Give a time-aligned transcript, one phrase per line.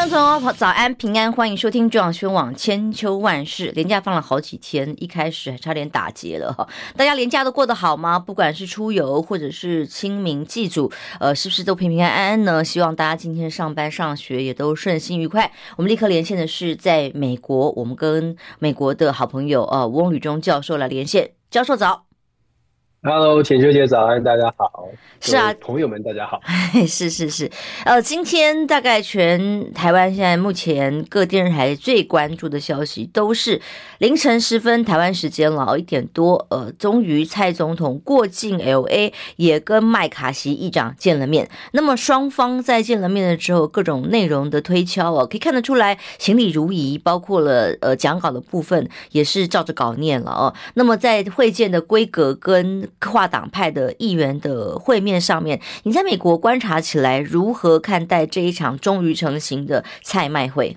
[0.00, 2.32] 听众朋友，早安平安，欢迎收听中广新闻。
[2.32, 3.72] 网千秋万世。
[3.74, 6.66] 连假放了好几天，一开始还差点打结了哈。
[6.96, 8.16] 大家连假都过得好吗？
[8.16, 12.08] 不管是出游或者是清明祭祖，呃，是不是都平平安。
[12.08, 12.44] 安。
[12.44, 12.64] 呢？
[12.64, 15.50] 希望大家今天上班上学也都顺心愉快。
[15.76, 21.32] 我们立刻连线的是在美国，我们跟美国的好朋友呃翁履中教授来连线。
[21.50, 22.07] 教授早。
[23.00, 24.88] Hello，浅秋姐早安，大家好。
[25.20, 26.40] 是啊，朋友们大家好。
[26.84, 27.48] 是是是，
[27.84, 33.62] 呃，今天大概全台湾现在目前各电视台最关注的消息都是
[33.98, 41.48] 凌晨时分台湾时间了，一点多，呃，终于蔡总统过境 LA，也跟麦卡锡议长见了面。
[41.70, 50.52] 那么双方在见了面了之后，各种内容的推敲哦，可以看得出来行礼如仪，包括了呃讲稿的部分也是照着稿念了哦。
[50.74, 60.76] 那么在会见的规格跟跨党派的议员的会面上面，你在美国观察起来如何看待这一场终于成型的菜卖会？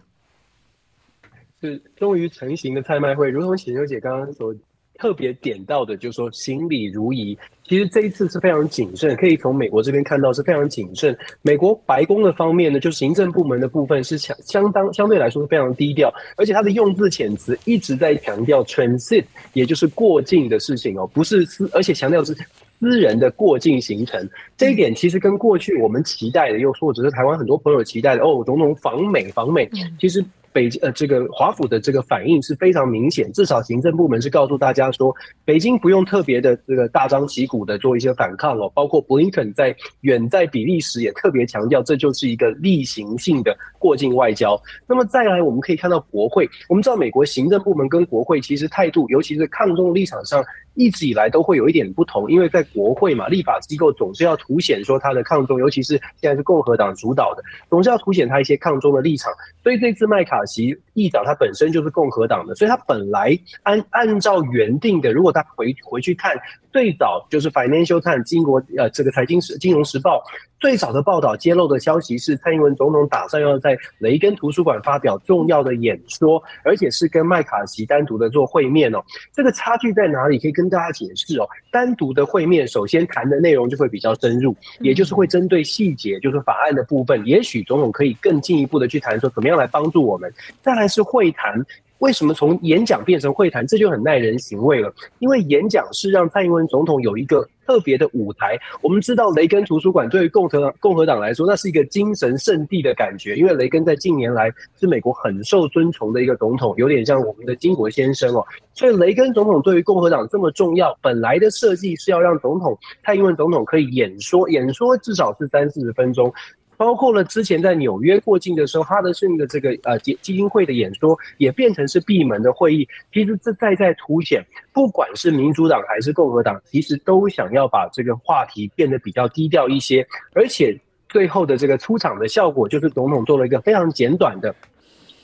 [1.59, 4.55] 是终于成型的菜卖会，如同浅秋姐刚刚所
[4.95, 7.37] 特别点到的，就是说行礼如仪。
[7.71, 11.17] 其实这一次是非常谨慎，可以从美国这边看到是非常谨慎。
[11.41, 22.35] 美国白宫的方面呢，就是行政部门的部分是相相当相对来说是非常低调，而且它的用字遣词一直在强调 transit，也就是过境的事情哦，不是私，而且强调是
[22.81, 24.29] 私人的过境行程。
[24.57, 30.21] 这一点其实跟过去我们期待的，又或者是台湾很多朋友期待的哦，总统访美访美，其实。
[30.53, 44.61] 北京呃，这个华府的这个反应是非常明显，至少行政部门是告诉大家说，北京不用特别的这个大张旗鼓的做一些反抗哦，包括布林肯在远在比利时也特别强调，这就是一个例行性的过境外交。
[44.87, 50.43] 那么再来，我们可以看到国会，我们知道美国行政部门跟国会其实态度，尤其是抗中立场上。
[50.75, 59.33] 一直以来都会有一点不同，因为在国会嘛，立法机构总是要凸显说他的抗中，尤其是现在是共和党主导的，总是要凸显他一些抗中的立场。
[59.61, 66.35] 所以这次麦卡其议长他本身就是共和党的，所以他本来按按照原定的，如果他回回去看。
[66.73, 70.23] 最早就是 Financial Times 金国呃这个财经时金融时报
[70.61, 79.03] 最早的报道揭露的消息是蔡英文总统打算要在雷根图书馆发表重要的演说，而且是跟麦卡锡单独的做会面哦。
[79.33, 80.37] 这个差距在哪里？
[80.37, 81.49] 可以跟大家解释哦。
[81.71, 90.31] 单独的会面，首先谈的内容就会比较深入，也就是会针对细节，就是法案的部分，也许总统可以更进一步的去谈说怎么样来帮助我们。
[90.61, 91.65] 再来是会谈。
[92.01, 93.65] 为什么从演讲变成会谈？
[93.65, 94.91] 这就很耐人寻味了。
[95.19, 98.57] 因为演讲是让蔡英文总统有一个特别的舞台。
[98.81, 103.35] 我们知道雷根图书馆对于共和共和党来说，那是一个精神圣地的感觉。
[103.35, 108.43] 因为雷根在近年来是美国很受尊崇的一个总统，有点像我们的金国先生哦。
[108.73, 112.75] 所以雷根总统对于共和党这么重要，本来的设计是要让总统
[113.05, 116.33] 蔡英文总统可以演说，演说至少是三四十分钟。
[116.81, 122.87] 包括了之前在纽约过境的时候，哈德逊的这个呃基基金会的演说也变成是闭门的会议。
[123.13, 124.43] 其实这在在凸显，
[124.73, 130.03] 不管是民主党还是共和党，其实都想要把这个话题变得比较低调一些。
[130.33, 130.75] 而且
[131.07, 134.55] 最后的这个出场的效果，就是总统做了一个非常简短的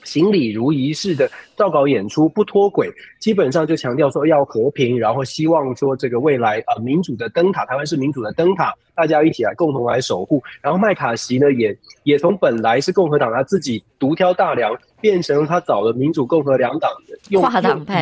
[0.07, 8.73] 行礼如仪式的造稿演出，不脱轨，基本上就强调说要和平，然后希望说这个未来呃民主的灯塔，台湾是民主的灯塔。
[8.95, 17.43] 大家一起来共同来守护，然后麦卡锡呢，也也从本来是共和党他自己独挑大梁，变成他找了民主共和两党的，用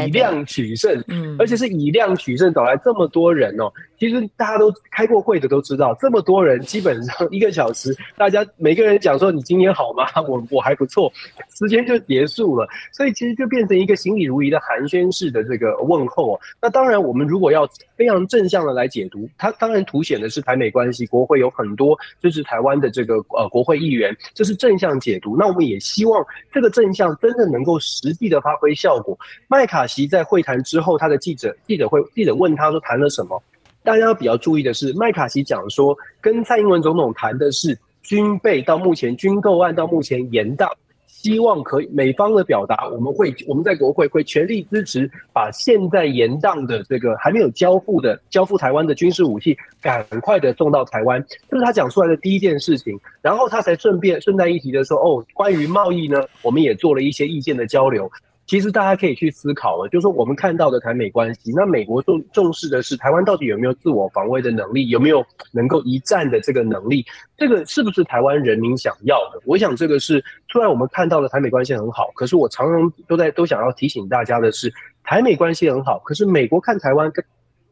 [0.08, 3.72] 以量取胜，嗯，而且是以量取胜，找来这么多人哦。
[3.98, 10.06] 其实大家都开过会的都知道，这么多人基本上一个小时，大家每个人讲说你今天好吗？
[10.28, 11.12] 我我还不错，
[11.58, 16.40] 时间就结束了，所以其实就变成一个行礼如仪的寒暄式的这个问候哦。
[16.62, 17.68] 那当然，我们如果要
[17.98, 20.86] 非常正向的来解读，它当然凸显的是台美关系。
[20.86, 25.36] 关系国会有很多支持台湾的这个呃国会议员，这是正向解读。
[25.36, 26.24] 那我们也希望
[26.54, 29.18] 这个正向真的能够实际的发挥效果。
[29.48, 33.42] 麦卡锡在会谈之后，他的记者记者会记者问他说谈了什么？
[33.84, 40.68] 大家要比较注意的是，麦卡锡讲说跟蔡英文总统谈的是军备到目前军购案到目前延宕。
[41.26, 51.26] 希望可以美方的表达，我们会我们在国会会全力支持，把现在延宕的这个还没有交付的交付台湾的军事武器，赶快的送到台湾。
[51.50, 58.08] 这是他讲出来的第一件事情，然后他才顺便顺带一提的说，哦，关于贸易呢，我们也做了一些意见的交流。
[58.48, 67.04] 其实大家可以去思考了，就是说我们看到的台美关系，那美国重重视的是台湾到底有没有自我防卫的能力，有没有能够一战的这个能力，
[67.36, 69.42] 这个是不是台湾人民想要的？
[69.46, 74.72] 我想这个是，虽然我们看到的台美关系很好，可是我常常都在都想要提醒大家的是，
[75.04, 77.26] 台美关系很好，可是美国看台湾跟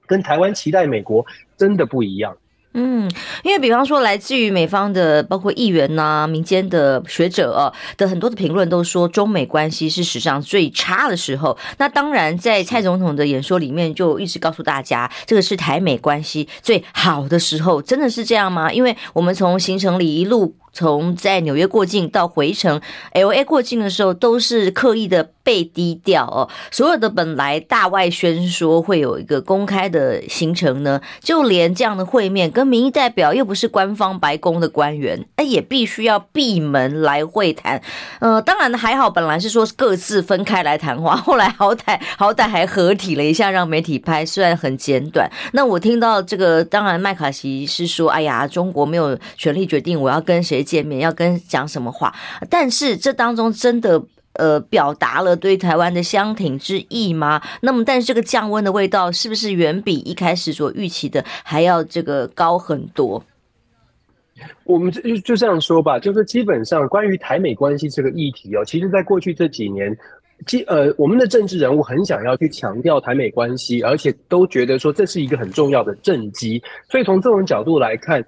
[0.08, 2.36] 跟台湾期待美国真的不一样。
[2.76, 3.10] 嗯，
[3.44, 11.56] 因为比方说，来自于美方的包括议员呐、民间的学者啊的很多的评论都说，中美关系是史上最差的时候。
[11.78, 18.74] 那当然，在蔡总统的演说里面就一直告诉大家，这个是台美关系最好的时候，真的是这样吗？
[18.74, 20.56] 因为我们从行程里一路。
[20.74, 22.82] 从在纽约过境到回程
[23.14, 26.50] ，LA 过境的时候，都是刻意的被低调哦。
[26.72, 37.80] 所有的本来大外宣说会有一个公开的行程呢，就连这样的会面，跟民意代表又不是官方白宫的官员，哎，也必须要闭门来会谈。
[38.20, 45.30] 呃，当然还好，本来是说各自分开来谈话， 后来好歹好歹还合体了一下，让媒体拍，虽然很简短。
[45.52, 50.63] 那我听到这个，当然麦卡锡是说，哎呀，中国没有权利决定我要跟谁。
[50.64, 52.16] 见面要跟讲什么话，
[52.50, 54.02] 但是这当中真的
[54.34, 57.42] 呃表达了对台湾的相挺之意吗？
[57.62, 63.24] 那么，但是这个降温的味道是不是远比一开始所预期的还要这个高很多？
[64.64, 69.96] 我们就就这样说吧，就是基本上关于台美关系这个议题哦，其实在过去这几年，
[70.48, 78.26] 基呃我们的政治人物很想要去强调台美关系，而且都觉得说这是一个很重要的政绩，所以从这种角度来看。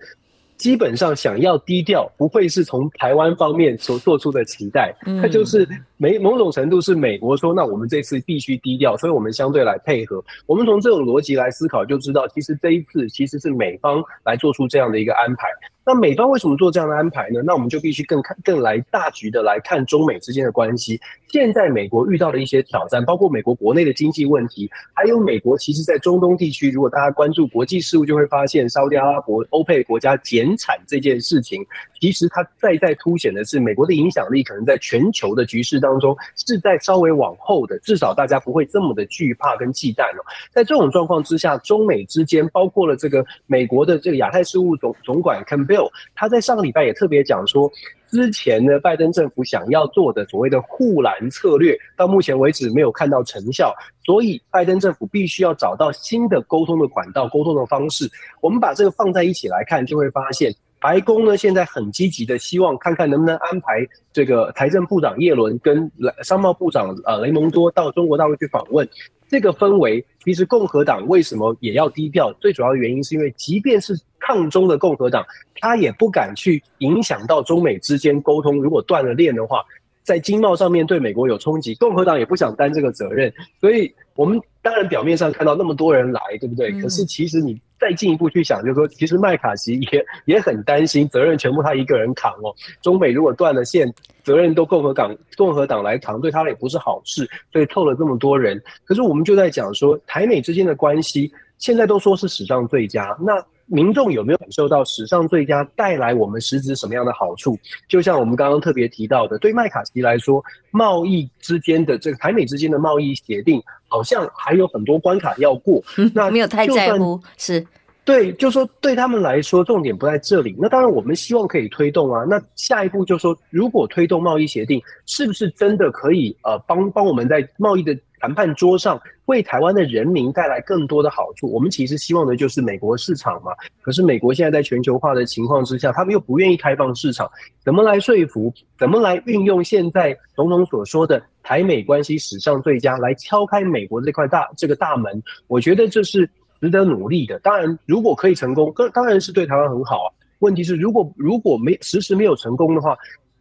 [0.57, 10.23] 基本上想要低调，不会是从台湾方面所做出的期待，它就是没某种程度是美国说，那我们这次必须低调，所以我们相对来配合。
[10.45, 15.47] 我们从这种逻辑来思考，就知道其实这一次其实是美方来做出这样的一个安排。
[15.87, 17.41] 那美方为什么做这样的安排呢？
[17.45, 20.99] 那我们就必须更看、更来大局的来看中美之间的关系。
[21.27, 31.63] 现在美国遇到的一些挑战，包括美国国内的经济问题，还有美国其实在中东地区，如果大家关注国际事务，就会发现沙乌地阿拉伯、欧佩国家减产这件事情，
[32.01, 40.25] 其实它再再凸显的是美国的影响力可能在全球的局势当中是在稍微往后的，至少大家不会这么的惧怕跟忌惮了。
[40.51, 47.71] 在这种状况之下，中美之间包括了这个美国的这个亚太事务总总管 Campbell 他在上个礼拜也特别讲说，
[48.07, 58.09] 之前呢，拜登政府想要做的所谓的护栏策略，到目前为止没有看到成效，所以拜登政府必须要找到新的沟通的管道、沟通的方式。
[58.41, 60.53] 我们把这个放在一起来看，就会发现，
[60.85, 63.83] 白宫呢现在很积极的希望看看能不能安排
[64.13, 65.91] 这个财政部长耶伦跟
[66.21, 68.87] 商贸部长呃雷蒙多到中国大陆去访问。
[69.27, 72.31] 这个氛围，其实共和党为什么也要低调？
[72.39, 75.25] 最主要的原因是因为，即便是抗中的共和党，
[75.59, 78.61] 他也不敢去影响到中美之间沟通。
[78.61, 79.65] 如果断了链的话，
[80.05, 83.33] 在经贸上面对美国有冲击，共和党也不想担这个责任。
[83.59, 86.71] 所以，我们当然表面上看到那么多人来，对不对？
[86.79, 87.59] 可是其实你。
[87.77, 92.55] 再进一步去想，就是说，其实麦卡锡也也很担心，责任全部他一个人扛哦。
[92.81, 93.93] 中美如果断了线，
[94.23, 97.29] 责任都共和党共和党来扛，对他也不是好事。
[97.51, 103.45] 所以凑了这么多人，可是我们就在讲说，台美之间的关系，现在都说是史上最佳，那。
[103.67, 107.57] 民众有没有感受到史上最佳带来我们实质什么样的好处？
[107.87, 115.83] 就像我们刚刚特别提到的，对麦卡锡来说，贸易之间的这个台美之间的贸易协定，好像还有很多关卡要过。
[116.13, 117.65] 那没有太在乎，是
[118.03, 120.55] 对，就说对他们来说，重点不在这里。
[120.59, 122.23] 那当然，我们希望可以推动啊。
[122.29, 133.51] 那下一步就说，如果推动贸易协定，是不是真的可以呃帮帮我们在贸易的谈判桌上为台湾的人民带来更多的好处，我们其实希望的就是美国市场嘛。
[133.83, 137.29] 可是美国现在在全球化的情况之下，他们又不愿意开放市场，
[137.63, 138.51] 怎么来说服？
[138.79, 145.21] 怎么来运用现在总统所说的台美关系史上最佳来敲开美国这块大这个大门？
[145.45, 146.27] 我觉得这是
[146.59, 147.37] 值得努力的。
[147.41, 150.09] 当然，如果可以成功，当当然是对台湾很好啊。
[150.39, 152.97] 问题是，如果如果没迟迟没有成功的话。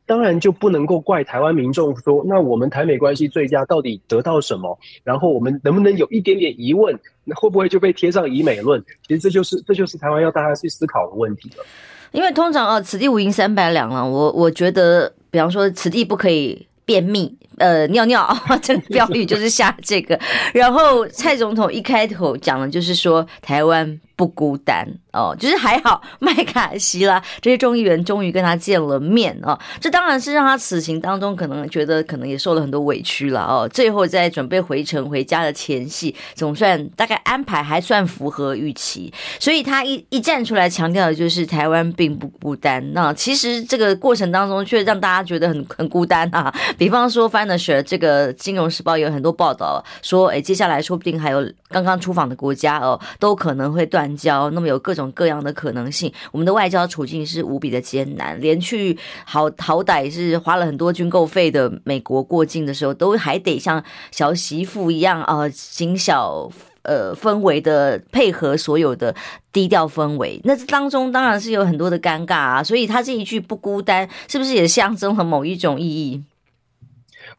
[0.06, 4.78] 当然就不能够怪台湾民众说，那我们台美关系最佳到底得到什么？
[5.02, 6.98] 然后我们能不能有一点点疑问？
[7.24, 8.84] 那会不会就被贴上以美论？
[9.06, 11.64] 其实这就是这就是台湾要大家去思考的问题了。
[12.12, 14.08] 因为通常啊，此地无银三百两了。
[14.08, 20.18] 我我觉得，比方说，此地不可以便秘，呃，尿尿啊， 这个标语就是下这个。
[20.52, 24.86] 然后蔡总统一开头讲的就是说，台湾不孤单。
[25.14, 33.68] 哦，就是还好，麦卡锡啦，这些众议员终于跟他见了面哦，这当然是让他此行当中可能觉得可能也受了很多委屈了哦。
[33.72, 42.84] 最后在准备回程回家的前夕，总算大概安排还算符合预期，所以他一一站出来强调的就是台湾并不孤单。
[42.92, 46.52] 那其实这个过程当中却让大家觉得很很孤单啊。
[46.76, 56.12] 比方说发 Financial 这个金融时报有很多报道说，哎，接下来说不定还有刚刚出访的国家哦，都可能会断交，那么有各种各样的可能性。
[56.32, 66.50] 我们的外交处境是无比的艰难，连去好好歹是花了很多军购费的美国过境的时候，都还得像小媳妇一样啊，谨小。
[66.84, 69.14] 呃，氛围的配合，所有的
[69.50, 72.62] 低调氛围，那这当中当然是有很多的尴尬啊。
[72.62, 76.22] 所以他这一句不孤单，是不是也象征了某一种意义？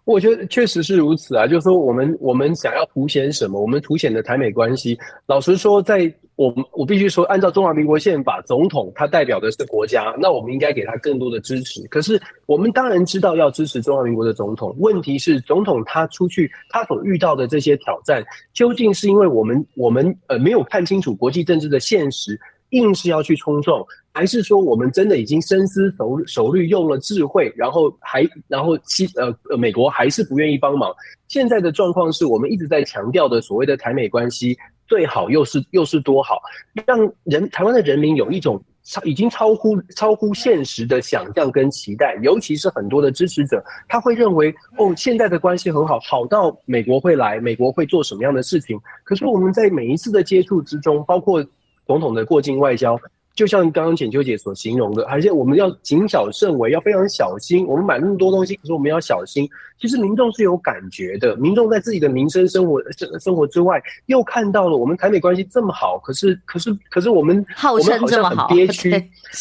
[0.05, 1.45] 我觉得确实是如此啊。
[1.45, 3.59] 就是说，我们我们想要凸显什么？
[3.59, 4.97] 我们凸显的台美关系，
[5.27, 6.13] 老实说，在。
[6.37, 11.81] 我我必须说，按照中华民国宪法，总统他代表的是国家，那我们应该给他更多的支持。
[11.87, 18.21] 可是我们当然知道要支持中华民国的总统，问题是总统他出去他所遇到的这些挑战，
[18.51, 22.37] 究竟是因为我们我们呃没有看清楚国际政治的现实，
[22.75, 30.93] 硬是要去冲撞，还是说我们真的已经深思熟熟虑，用了智慧，然后还然后其呃呃美国还是不愿意帮忙？
[31.27, 34.57] 现在的状况是我们一直在强调的所谓的台美关系。
[34.87, 36.39] 最好又是又是多好，
[36.85, 48.79] 让人台湾的人民有一种超已经超乎超乎现实的想象跟期待，尤其是很多的支持者，他会认为哦，现在的关系很好，好到美国会来，美国会做什么样的事情？
[49.03, 51.43] 可是我们在每一次的接触之中，包括
[51.85, 52.99] 总统的过境外交。
[53.33, 57.67] 就像刚刚浅秋姐所形容的，而且我们要谨小慎微，要非常小心。
[57.67, 59.45] 我们买那么多东西，可是我们要小心。
[59.77, 68.89] 其实民众是有感觉的，民众在自己的民生生活生生活之外，又看到了我们台美关系这么好，可是可是可是我们我们好像很憋屈，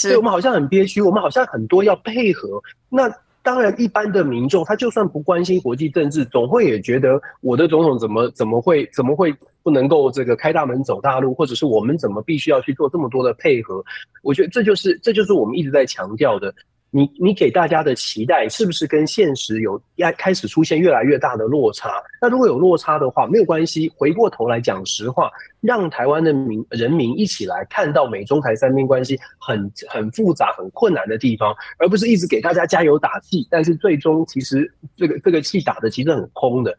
[0.03, 2.61] 对，我们好像很憋屈，我们好像很多要配合。
[2.89, 3.09] 那
[3.45, 9.33] 当然，一般的民众他就算不关心国际政治，总会也觉得我的总统怎么怎么会怎么会。
[9.65, 13.83] 不能够这个开大门走大路，或者是我们怎么必须要去做这么多的配合？
[14.23, 16.55] 我觉得这就是这就是我们一直在强调的。
[16.97, 22.01] 你你给大家的期待是不是跟现实有要开始出现越来越大的落差？
[22.23, 25.29] 那如果有落差的话，没有关系，回过头来讲实话，
[25.61, 36.79] 让台湾的民人民一起来看到美中台三边关系很很复杂、很困难的地方，而不是一直给大家加油打气，但是最终其实这个这个气打的其实很空的。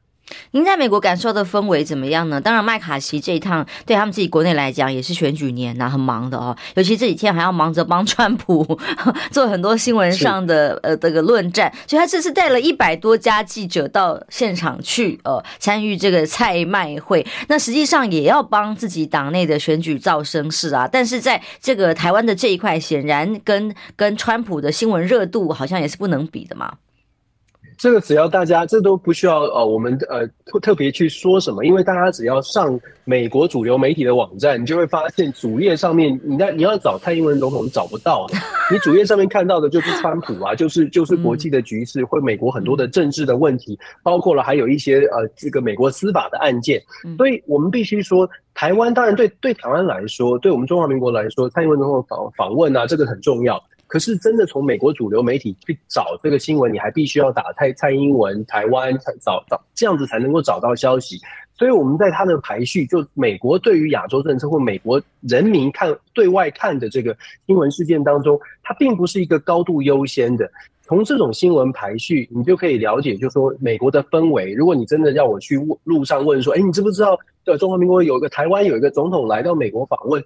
[0.51, 2.41] 您在美国感受的氛围怎么样呢？
[2.41, 6.55] 当然，麦卡锡这一趟对他们自己国内来讲也是选举年呐、啊，很忙的哦。
[6.75, 8.79] 尤其这几天还要忙着帮川普
[9.31, 17.25] 做很多新闻上的呃这个论战，所以他这次带了一百多家记者到现场去呃参与这个菜卖会。
[17.47, 20.89] 那实际上也要帮自己党内的选举造声势啊。
[20.91, 26.73] 但是在这个台湾的这一块，显然跟跟川普的新闻热度好像也是不能比的嘛。
[27.77, 38.35] 这个只要大家，这都不需要呃，我们呃特特别去说什么，因为大家只要上美国主流媒体的网站，你就会发现主页上面，你那你要找蔡英文总统是找不到的，
[38.71, 46.81] 你主页上面看到的就是川普啊，就是就是国际的局势或美国很多的政治的问题，包括了还有一些呃这个美国司法的案件，
[47.17, 53.61] 所以我们必须说，台湾当然对对台湾来说，对我们中华民国来说，蔡英文总统访访问啊，这个很重要。
[53.87, 61.19] 可是，真的从美国主流媒体去找这个新闻，你还必须要打蔡蔡英文台湾才找找这样子才能够找到消息。
[61.57, 67.15] 所以我们在它的排序，就美国对于亚洲政策或美国人民看对外看的这个
[67.47, 70.49] 新闻事件当中，它并不是一个高度优先的。
[70.81, 74.51] 从这种新闻排序，你就可以了解，就是说美国的氛围。
[74.53, 80.21] 如果你真的要我去路上问说，哎，你知不知道，呃，中华民国有一个台湾有一个总统来到美国访问？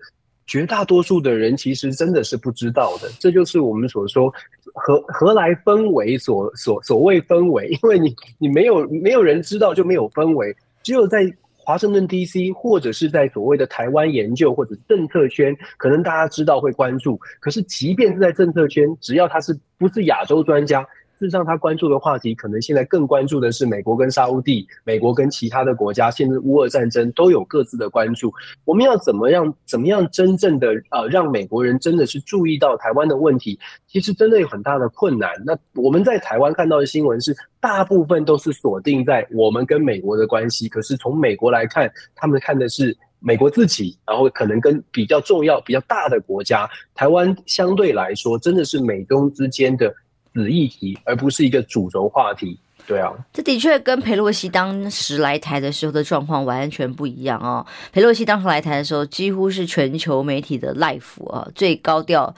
[0.50, 4.34] 绝大多数的人其实真的是不知道的，这就是我们所说
[4.74, 20.84] 何何来氛围所所所谓氛围，因为你你没有没有人知道就没有氛围，只有在华盛顿 DC 或者是在所谓的台湾研究或者政策圈，可能大家知道会关注，可是即便是在政策圈，只要他是不是亚洲专家。
[21.20, 28.34] 事实上，他关注的话题可能现在更关注的是美国跟沙乌地，美国跟其他的国家，现在乌俄战争都有各自的关注。
[28.64, 33.60] 我们要怎么样，怎么样真正的呃，让美国人真的是注意到台湾的问题？
[33.86, 35.30] 其实真的有很大的困难。
[35.46, 40.70] 那我们在台湾看到的新闻是，大部分都是锁定在我们跟美国的关系。
[40.70, 49.94] 可是从美国来看，他们看的是美国自己，然后可能跟比较重要、比较大的国家，台湾相对来说真的是美中之间的。
[50.34, 52.60] 子议题，而不是一个主轴话题。
[52.88, 57.64] 对啊，这的确跟佩洛西当时来台的时候的状况完全不一样哦。
[57.92, 62.34] 佩洛西当时来台的时候，几乎是全球媒体的 life 啊，最高调。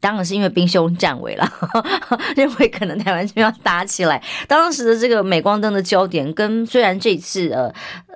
[0.00, 1.48] 当然是因为兵凶战危了，
[2.36, 4.22] 认为可能台湾就要打起来。
[4.48, 7.72] 当时的这个镁光灯的焦点，跟虽然这次呃。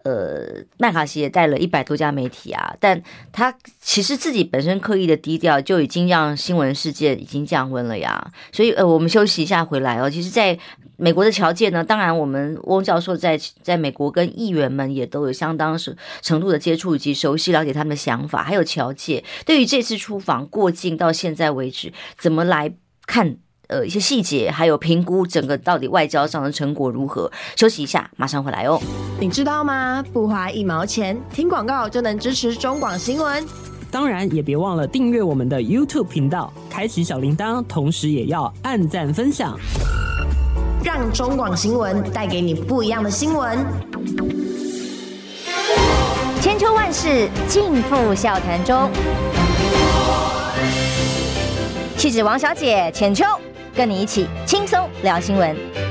[0.06, 3.02] 呃，麦卡锡也带了一百多家媒体啊，但
[3.32, 8.30] 他其实自己本身刻意的低调，就已经让新闻事件已经降温了呀。
[8.52, 10.08] 所以呃，我们休息一下回来哦。
[10.08, 10.56] 其实，在
[10.96, 15.78] 美国的侨界呢，当然我们翁教授在在美国跟议员们也都有相当
[16.22, 22.72] 程度的接触以及熟悉了解他们的想法，还有侨界对于这次出访过境到现在为止，怎么来
[23.06, 23.36] 看？
[23.68, 27.28] 呃，一些细节还有评估，整个到底外交上的成果如何？
[27.56, 28.80] 休息一下，马上回来哦。
[29.18, 30.04] 你知道吗？
[30.12, 33.44] 不花一毛钱，听广告就能支持中广新闻。
[33.90, 39.58] 当然，也别忘了订阅我们的 YouTube 频道，开启小铃铛，同时也要按赞分享，
[40.86, 43.58] 让中广新闻带给你不一样的新闻。
[46.40, 48.88] 千秋万世尽付笑谈中，
[51.96, 53.24] 气质王小姐浅秋。
[53.74, 55.85] 跟你一起轻松聊新闻。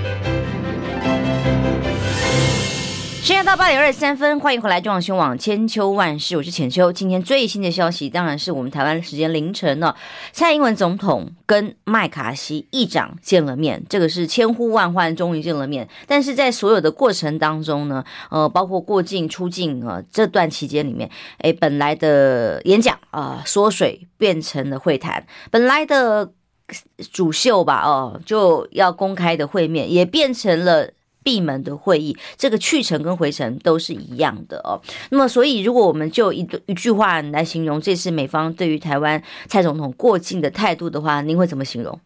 [3.26, 6.92] 现在到八点二十三分，欢迎回来中广新网千秋万事，我是浅秋。
[6.92, 9.96] 今天最新的消息，当然是我们台湾时间凌晨呢，
[10.32, 15.90] 蔡英文总统跟麦卡锡议长见了面，这个是千呼万唤，终于见了面。
[16.06, 26.32] 但是在所有的过程当中呢，呃，包括过境出境啊、这段期间里面，哎，本来的演讲啊、缩水变成了会谈，本来的。
[27.14, 30.90] 主秀吧，哦，就要公开的会面也变成了
[31.26, 34.80] 闭门的会议，这个去程跟回程都是一样的哦。
[35.10, 42.00] 那么，所以如果我们就一一句话来形容这次美方对于台湾蔡总统过境的态度的话，您会怎么形容？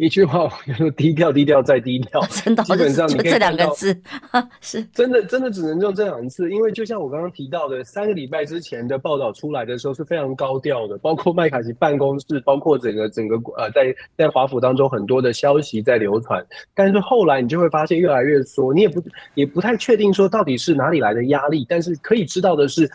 [0.00, 2.22] 一句话，我说低调，低调再低调。
[2.42, 3.94] 真的， 基本上你可以这两个字，
[4.62, 6.50] 是真的，真的只能用这两个字。
[6.50, 16.42] 因为就像我刚刚提到的，三个礼拜之前的报道出来的时候是非常高调的，包括麦卡锡办公室，包括整个整个呃，在在华府当中很多的消息在流传。
[16.74, 19.02] 但是后来你就会发现越来越缩，你也不
[19.34, 21.66] 也不太确定说到底是哪里来的压力。
[21.68, 22.90] 但是可以知道的是。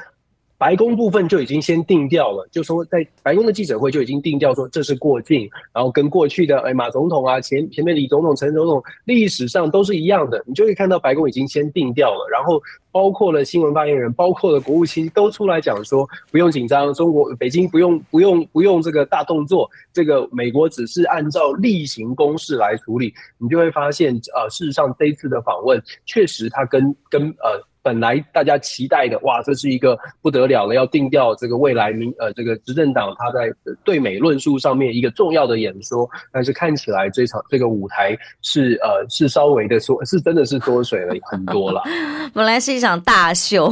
[0.57, 27.61] 白宫部分就已经先定调了，就说在白宫的记者会就已经定调说这是过境，然后跟过去的哎马总统啊前前面李总统陈总统历史上都是一样的，你就会看到白宫已经先定调了，然后包括了新闻发言人，包括了国务卿都出来讲说不用紧张，中国北京不用不用不用这个大动作，这个美国只是按照例行公事来处理，你就会发现呃事实上这一次的访问确实他跟跟呃。
[27.85, 41.83] 本来大家期待的，哇，这是一个不得了了，要定调这个未来民呃这个执政党他在对美论述上面一个重要的演说，但是看起来这场这个舞台是呃是稍微的缩，是真的是缩水了很多了。
[42.33, 43.71] 本来是一场大秀，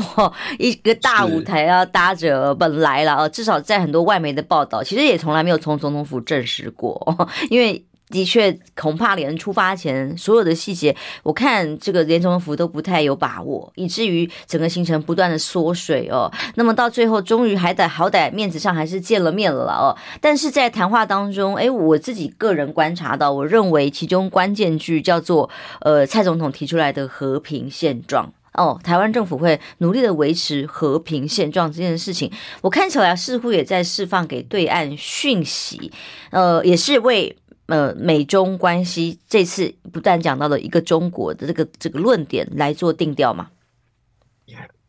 [0.59, 7.17] 一个大舞台要搭着，本来了，至少在很多外媒的报道，其实也从来没有从总统府证实过，
[7.49, 7.83] 因为。
[8.13, 16.31] 的确，恐怕连出发前所有的细节，我看这个连总统府都不太有把握，以至于整个行程不断的缩水哦。
[16.53, 19.97] 那么到最后，终于还得好歹面子上还是见了面了哦。
[20.21, 25.49] 但是在谈话当中，诶，我自己个人观察到，我认为其中关键句叫做
[25.81, 35.91] 呃，蔡总统提出来的和平现状哦，台湾政府会努力的维持和平现状这件事情，我看起来似乎也在释放给对岸讯息，
[36.29, 37.35] 呃，也是为。
[37.67, 43.49] 呃，美中关系这次不但讲到了一个中国的这个这个论点来做定调嘛？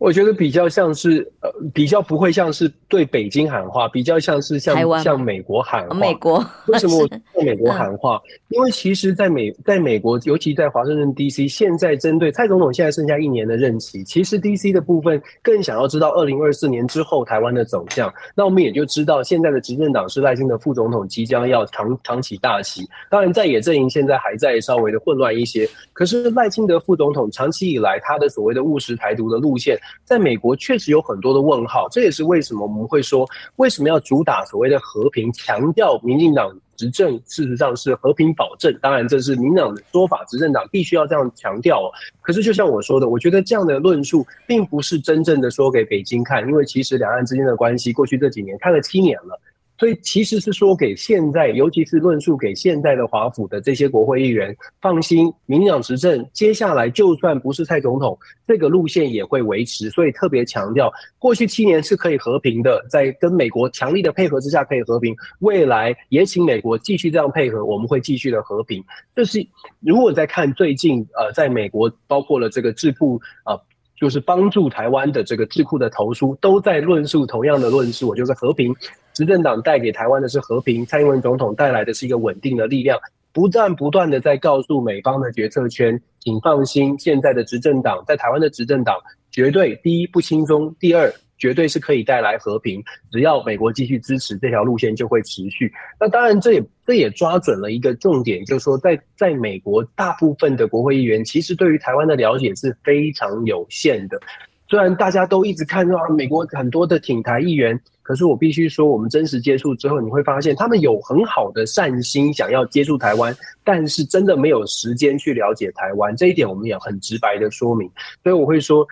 [0.04, 5.94] 我觉得比较像是呃，比较不会像是对北京喊话，比较像是像像美国喊话。
[5.94, 8.20] 美国 为什么我 向美国喊话？
[8.50, 14.74] 因为其实在美在美国，尤其在华盛顿 D.C.，现在针对蔡总统现在剩下一年的任期，其实 D.C.
[14.74, 18.12] 的部分更想要知道二零二四年之后台湾的走向。
[18.34, 22.86] 那我们也就知道，现在的执政党是赖清德副总统即将要扛扛起大旗。
[23.08, 25.66] 当然，在野阵营现在还在稍微的混乱一些。
[25.94, 29.78] 可是赖清德副总统长期以来他的所谓的务实台独的路线。
[30.04, 38.76] 在美国确实有很多的问号，这也是为什么我们会说，为什么要主打所谓的和平，强调民进党执政事实上是和平保证。
[38.82, 41.90] 当然，这是民党的说法，执政党必须要这样强调。
[42.20, 49.40] 可是，就像我说的，我觉得这样的论述并不是真正的说给北京看，因为其实两岸之间的关系过去这几年看了七年了。
[49.76, 59.90] 所以其实是说给现在，尤其是论述给现在的华府的这些国会议员，放心，民进党执政接下来就算不是蔡总统，这个路线也会维持。
[59.90, 68.82] 所以特别强调，过去七年是可以和平的，在跟美国强力的配合之下可以和平，未来也请美国继续这样配合，我们会继续的和平。
[69.16, 69.44] 就是
[69.80, 73.54] 如果在看最近呃，在美国包括了这个智库啊。
[73.54, 73.60] 呃
[73.96, 78.74] 就是帮助台湾的这个智库的投书都在论述同样的论述，就是和平。
[79.14, 82.98] 执政党带给台湾的是和平，蔡英文总统带来的是一个稳定的力量，
[83.32, 88.96] 不断不断的在告诉美方的决策圈，请放心，现在的执政党在台湾的执政党
[89.30, 92.82] 绝对第一不轻松，第二绝对是可以带来和平。
[93.12, 95.72] 只要美国继续支持这条路线，就会持续。
[95.98, 104.20] 那当然，这也这也抓准了一个重点，就是说在，在在美国大部分的国会议员其实对于台湾的了解是非常有限的。
[104.66, 116.16] 虽然大家都一直看到美国很多的挺台议员，可是我必须说，我们真实接触之后，你会发现他们有很好的善心，想要接触台湾，但是真的没有时间去了解台湾。
[116.16, 117.90] 这一点我们也很直白的说明。
[118.22, 118.86] 所以我会说，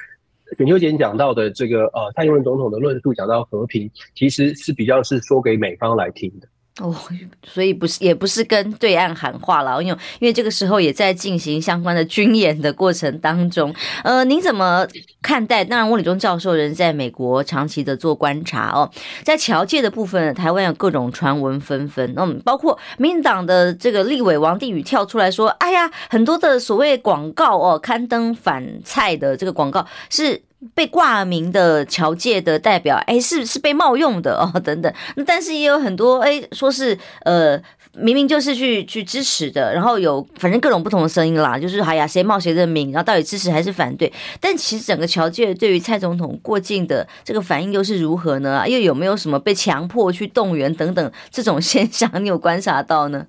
[0.58, 6.46] 选秋姐讲到的这个呃蔡英文总统的论述，讲到和平，其实是比较是说给美方来听的。
[6.80, 6.96] 哦，
[7.44, 13.74] 所以不是，也不是跟对岸喊话了，因为因为这个时候也在进行相关的军演的过程当中。
[14.02, 14.86] 呃，您怎么
[15.20, 15.62] 看待？
[15.62, 18.90] 当然，翁理忠教授人在美国长期的做观察哦，
[19.22, 30.40] 在侨界的部分，台湾有各种传闻纷纷，嗯，包括民进党的这个立委王定宇跳出来说：“哎呀，很多的所谓广告哦，刊登反蔡的这个广告是。”
[30.74, 34.92] 被挂名的侨界的代表，哎，是是被冒用的 哦，等等。
[35.16, 37.60] 那但是也有很多，哎，说是呃，
[37.94, 44.12] 明明就是去去支持的，然后有反正各种不同的声音啦，就是哎呀，谁冒谁的名，然后到底支持还是反对？
[44.40, 48.66] 但其实整个侨界对于蔡总统过境的这个反应又是如何呢？
[48.68, 52.10] 又有没有什么被强迫去动员等等这种现象？
[52.22, 53.26] 你有观察到呢？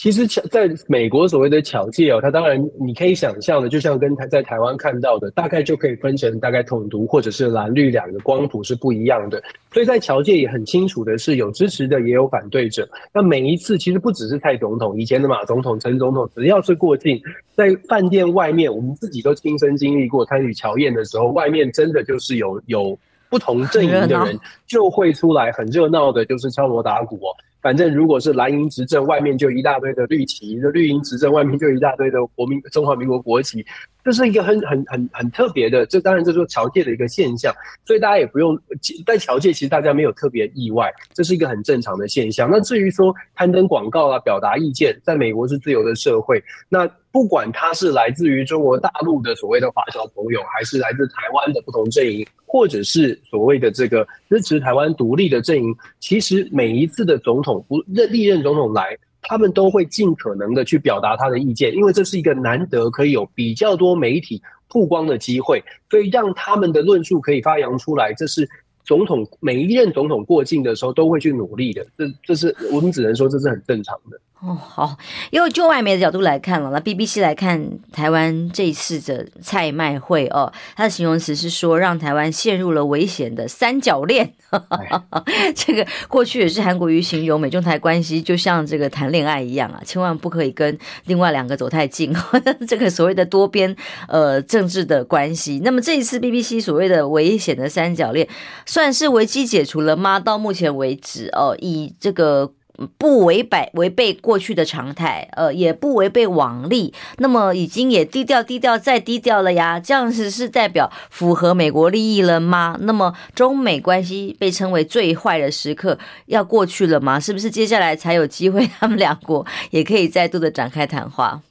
[0.00, 9.42] 其实侨在美国所谓的侨界哦，它当然你可以想象的，就像跟台在台湾看到的，大概就可以分成大概统独或者是蓝绿两个光谱是不一样的。
[9.70, 12.88] 所以在侨界也很清楚的是，有支持的也有反对者。
[13.12, 17.20] 那每一次其实不只是蔡总统，以前的马总统、陈总统，只要是过境，
[17.54, 27.36] 在饭店外面，我们自己都亲身经历过参与侨宴的时候，外面真的就是有有不同阵营的人就会出来，很热闹的，就是敲锣打鼓哦。
[27.62, 33.64] 反正如果是蓝营执政，外面就一大堆的绿旗；这绿营执政，外面就一大堆的国民中华民国国旗。
[34.04, 38.58] 这是一个很很很很特别的，这当然这是侨界的一个现象，所以大家也不用
[39.06, 42.48] 在侨界，其实大家没有特别意外，这是一个很正常的现象。
[42.50, 52.26] 那至于说刊登广告啊、表达意见，在美国是自由的社会，那不管他是来自于中国大陆的所谓的华侨朋友，还是来自台湾的不同阵营。
[52.52, 68.48] 或者是所谓的这个支持台湾独立的阵营，其实每一次的总统不任历任总统来，他们都会尽可能的去表达他的意见，因为这是一个难得可以有比较多媒体曝光的机会，所以让他们的论述可以发扬出来，这是
[68.84, 74.20] 总统每一任总统过境的时候都会去努力的，这这是我们只能说这是很正常的。
[74.42, 74.96] 哦，好，
[75.30, 84.32] 因为就外媒的角度来看了，那 BBC 来看台湾这一次的菜卖会哦，它的形容词是说让台湾陷入了危险的三角恋。
[85.54, 92.10] 这个过去也是韩国瑜形容美中台关系就像这个谈恋爱一样啊，千万不可以跟另外两个走太近。
[92.66, 93.76] 这个所谓的多边
[94.08, 98.26] 呃政治的关系，那么这一次 BBC 所谓的危险的三角恋，
[98.64, 100.18] 算是危机解除了吗？
[100.18, 102.54] 到目前为止哦，以这个。
[102.96, 112.78] 不违背违背过去的常态，呃，也不违背往例，那么已经也低调低调再低调了呀，这样子是代表符合美国利益了吗？
[112.80, 117.20] 那么中美关系被称为最坏的时刻要过去了吗？
[117.20, 121.42] 是不是接下来才有机会他们两国也可以再度的展开谈话？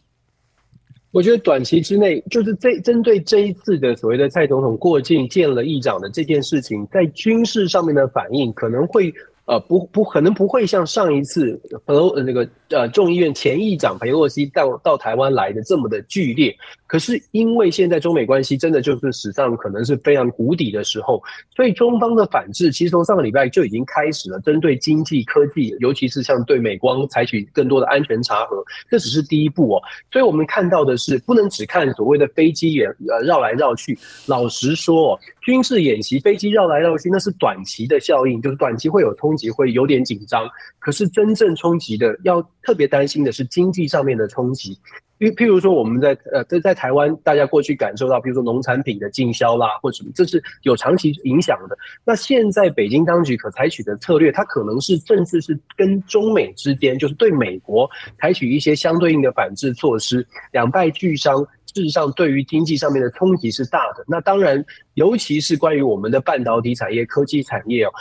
[1.12, 9.14] 我觉得短期之内，就是这针对这一次的所谓的蔡总统过境见了议长的这件事情，在军事上面的反应可能会。
[9.50, 16.56] 呃，不不可能不会像上一次和那个呃众议院前议长裴洛西到到台湾来的这么的剧烈。
[16.86, 21.20] 可是因为现在中美关系真的就是史上可能是非常谷底的时候，
[21.56, 29.82] 所以中方的反制其实从上个礼拜就已经开始了，针对经济科技，尤其是像对美光采取更多的安全查核，这只是第一步哦。
[30.12, 33.98] 所以我们看到的是，不能只看所谓的飞机也呃绕来绕去。
[34.28, 39.36] 老实说哦，军事演习飞机绕来绕去那是短期的效应，就是短期会有通。
[39.48, 40.50] 会有点紧张，
[40.80, 44.76] 可是真正冲击的，要特别担心的是经济上面的冲击。
[45.20, 51.78] 因为譬如说，我们在呃在在台湾，大家过去感受到，比如说农产品的进销啦，或什么，这是有长期影响的。
[52.06, 61.46] 那现在北京当局可采取的策略，它可能是甚至是跟中美之间，就是对美国采取一些相对应的反制措施，两败俱伤。
[61.76, 64.04] 事实上，对于经济上面的冲击是大的。
[64.08, 67.92] 那当然，尤其是关于我们的半导体产业、科技产业哦。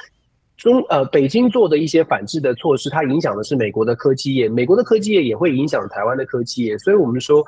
[0.59, 7.45] 中呃，北京做的一些反制的措施，它影响的是美国的科技业，美国的科技业也会影响台湾的科技业，所以我们说，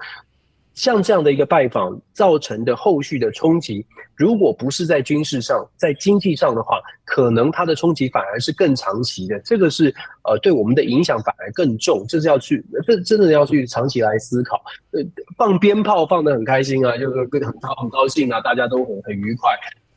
[0.74, 9.36] 像这样的一个拜访造成的后续的冲击，如果不是在军事上，在经济上的话，可能它的冲击反而是更长期的。
[9.40, 9.92] 这个是
[10.22, 14.62] 呃对我们的影响反而更重，这是要去这真的要去长期来思考。
[14.92, 15.02] 呃，
[15.36, 19.50] 放鞭炮放得很开心啊，就是很很很高兴啊，大家都很很愉快，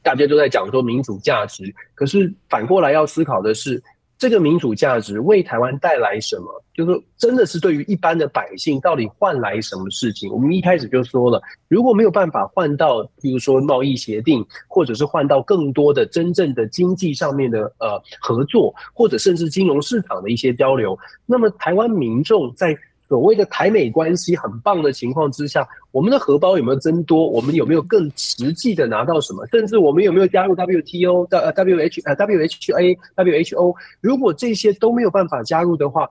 [0.03, 1.73] 大家都在讲说民主价值。
[1.95, 3.81] 可是反过来要思考的是。
[4.15, 6.63] 这个民主价值为台湾带来什么？
[6.73, 10.31] 就是说，真的是对于一般的百姓到底换来什么事情？
[10.31, 22.77] 我们一开始就说了，如果没有办法换到，比如说贸易协定，或者是换到更多的真正的经济上面的呃合作，或者甚至金融市场的一些交流，那么台湾民众在。
[23.09, 27.27] 所谓的台美关系很棒的情况之下，我们的荷包有没有增多？
[27.27, 29.45] 我们有没有更实际的拿到什么？
[29.47, 33.75] 甚至我们有没有加入 WTO、WH、呃 WHA、WHO？
[34.01, 36.07] 如果这些都没有办法加入的话，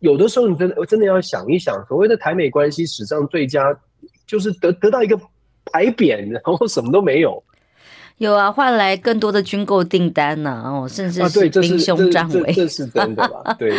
[0.00, 3.76] 有的时候你真的真的要想一想，所谓的台美关系史上最佳，
[4.26, 5.16] 就是得得到一个
[5.72, 7.42] 牌匾，然后什么都没有。
[8.18, 13.54] 有啊，换来更多的军购订单呢、啊，哦，甚至是兵凶战危，啊、这，这，这，这是真的吧？
[13.58, 13.74] 对，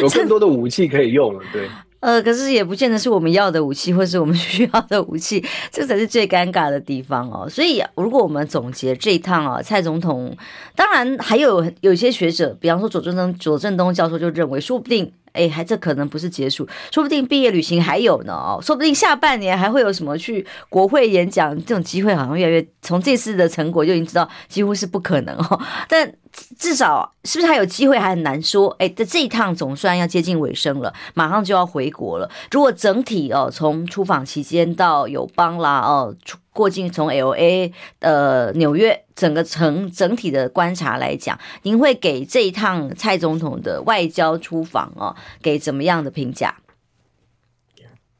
[0.00, 1.68] 有更多的武器可以用了，对。
[2.04, 7.48] 呃，可是也不见得是我们要的武器，或是我们 需要的武器，这才是最尴尬的地方哦。
[7.48, 10.36] 所以，如果我们总结这一趟啊，蔡总统，
[10.76, 15.10] 当然还有有一些学者，比方说左正东左正东教授就认为，说不定。
[15.34, 25.60] 哎，还这可能不是结束，说不定毕业旅行还有呢哦，说不定下半年还会有什么去国会演讲这种机会，好像越来越从这次的成果就已经知道几乎是不可能哦。
[25.88, 26.10] 但
[26.56, 28.68] 至少是不是还有机会还很难说。
[28.78, 32.30] 哎，这这一趟总算要接近尾声了，马上就要回国了。
[32.50, 36.38] 如果整体哦，从出访期间到友邦啦哦出。
[36.54, 46.56] 过境从 LA 呃纽约整个城整体的观察来讲，您会给这一趟蔡总统的外交出访哦，给怎么样的评价？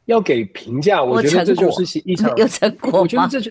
[0.05, 2.99] 要给评价，我觉得这就是一场有成果吗？
[3.01, 3.51] 我觉得这就。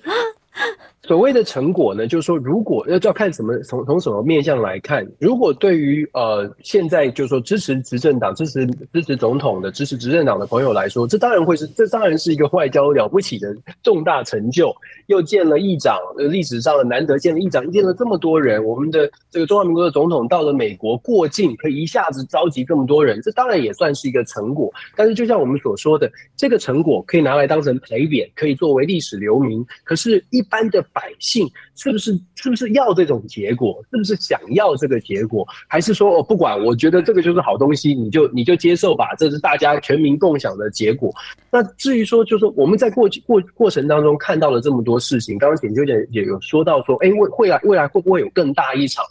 [1.06, 14.74] 所谓的成果呢，就是说，如果要要看什么从从什么面向来看，如果对于呃现在就是说支持执政党、支持支持总统的、支持执政党的朋友来说，这当然会是这当然是一个外交了不起的重大成就。
[15.08, 24.72] 又见了议长，呃，历史上的难得见了议长，见了这么多人，我们的这个中华民国的总统到了美国过境，可以一下子召集这么多人，这当然也算是一个成果。
[24.96, 29.66] 但是就像我们所说的，这个成果可以拿来当成陪匾，可以作为历史留名。
[29.84, 30.82] 可是，一般的。
[30.94, 33.84] 百姓是不是是不是要这种结果？
[33.92, 35.46] 是不是想要这个结果？
[35.68, 41.12] 还是说，我不管，我觉得这个就是好东西，你就你就接受吧，这是大家全民共享的结果。
[41.52, 49.04] 那至于说，就是我们在过去过过程当中看到了这么多事情，刚刚简秋姐也有说到说，哎，未未来未来会不会有更大一场？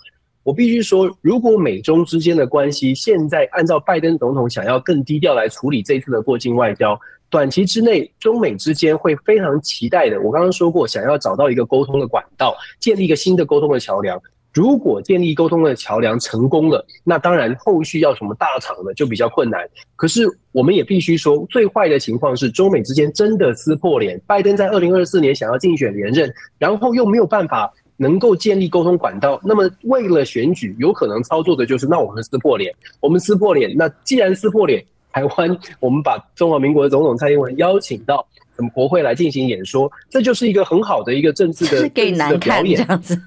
[0.44, 6.98] 我必须说，如果美中之间的关系现在按照拜登总统想要更低调来处理这次的过境外交。
[7.32, 10.20] 短期之内，中美之间会非常期待的。
[10.20, 14.20] 我刚刚说过，想要找到一个沟通的管道，建立一个新的沟通的桥梁。
[14.52, 19.66] 如果建立沟通的桥梁成功了，那当然后续要什么大厂的就比较困难。
[19.96, 24.20] 可是我们也必须说，最坏的情况是中美之间真的撕破脸。
[24.26, 29.40] 拜登在二零二四年想要竞选连任，然后又没有办法能够建立沟通管道。
[29.42, 33.74] 那么为了选举，有可能操作的就是，那我们撕破脸，我们撕破脸。
[33.74, 34.84] 那既然撕破脸，
[35.14, 42.78] 台湾，我们把中华民国的总统蔡英文邀请到我们国会来进行演说，这就是一个很好的一个政治的 政治的表演。
[42.78, 43.20] 这样子，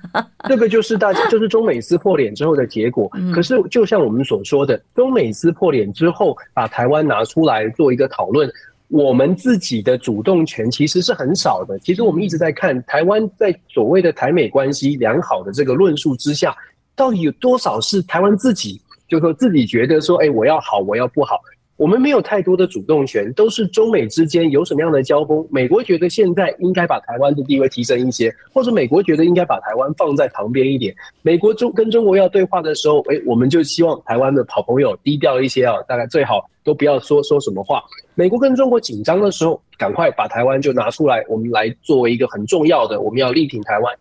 [0.47, 3.09] 这个就是大家就是中美撕破脸之后的结果。
[3.33, 8.49] 可是，就像我们所说的，中美撕破脸之后，把台湾拿出来做一个讨论，
[8.87, 11.77] 我们自己的主动权其实是很少的。
[11.79, 16.55] 其实我们一直在看台湾在所谓的台美关系良好的这个论述之下，
[16.95, 21.39] 到底有多少是台湾自己就说自己觉得说，哎，我要好，我要不好。
[21.77, 30.95] 我们没有太多的主动权，都是中美之间有什么样的交锋，美国觉得现在应该把台湾的地位提升一些，或者美国觉得应该把台湾放在旁边一点。
[31.21, 37.83] 美国中跟中国要对话的时候，诶，我们就希望台湾的好朋友低调一些啊，大概最好都不要说说什么话。
[38.13, 43.93] 美国跟中国紧张的时候，赶快把台湾就拿出来，我们来作为一个很重要的，我们要力挺台湾。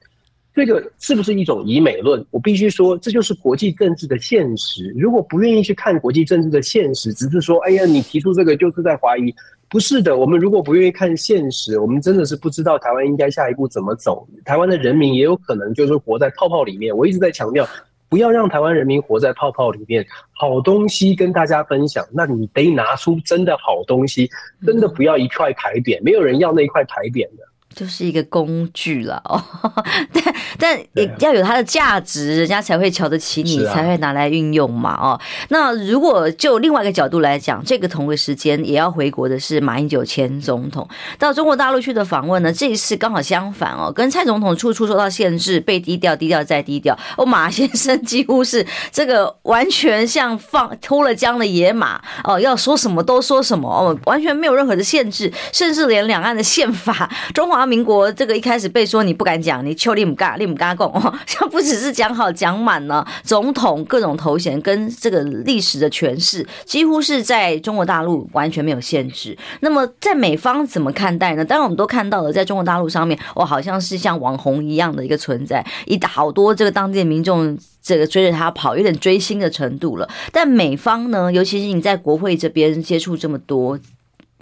[0.54, 2.24] 这个是不是一种以美论？
[2.30, 4.94] 我必须说，这就是国际政治的现实。
[4.96, 9.34] 如果不愿意去看国际政治的现实，只是说，哎呀，你提出这个就是在怀疑，
[9.68, 10.16] 不是的。
[10.16, 14.24] 我们如果不愿意看现实，我们真的是不知道台湾应该下一步怎么走。
[14.44, 16.96] 台湾的人民也有可能就是活在泡泡里面。
[16.96, 17.66] 我一直在强调，
[18.08, 20.06] 不要让台湾人民活在泡泡里面。
[20.30, 24.30] 好东西跟大家分享，那你得拿出真的好东西，
[24.64, 27.42] 真的不要一块牌匾，没有人要那一块牌匾的。
[27.74, 29.42] 就是一个工具了哦，
[30.12, 35.20] 但但也要有它的价值，人家才会瞧得起你，才会拿来运用嘛哦。
[35.48, 46.96] 那如果就另外一个角度来讲，这个同个时间也要回国的是马英九前总统到中国大陆去的访问呢，这一次刚好相反哦，跟蔡总统处处受到限制，被低调低调再低调。
[47.16, 57.63] 哦，马先生几乎是这个完全像放脱了缰的野马哦，要说什么都说什么哦，完全没有任何的限制，甚至连两岸的宪法中华。
[57.66, 60.92] 民国这个一开始被说你不敢讲，你丘里姆嘎利姆嘎贡，
[61.27, 69.37] 像不只是讲好讲满了，总统各种头衔跟这个历史的诠释，几乎是在中国大陆完全没有限制。
[69.61, 71.44] 那么在美方怎么看待呢？
[71.44, 80.09] 当然我们都看到了，在中国大陆上面，我好像是像网红一样的一个存在，一好多这个当地的民众这个追着他跑，有点追星的程度了。
[80.31, 83.79] 但美方呢，尤其是你在国会这边接触这么多。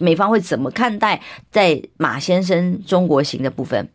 [0.02, 3.88] 美方会怎么看待在马先生中国行的部分？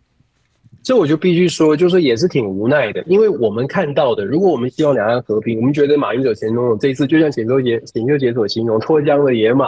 [0.84, 9.68] 这我就必须说，就是也是挺无奈的，因为我们看到的，如果我们希望两岸和平，我们觉得马英九前总统这一次就像浅秋节浅秋节所形容脱缰的野马，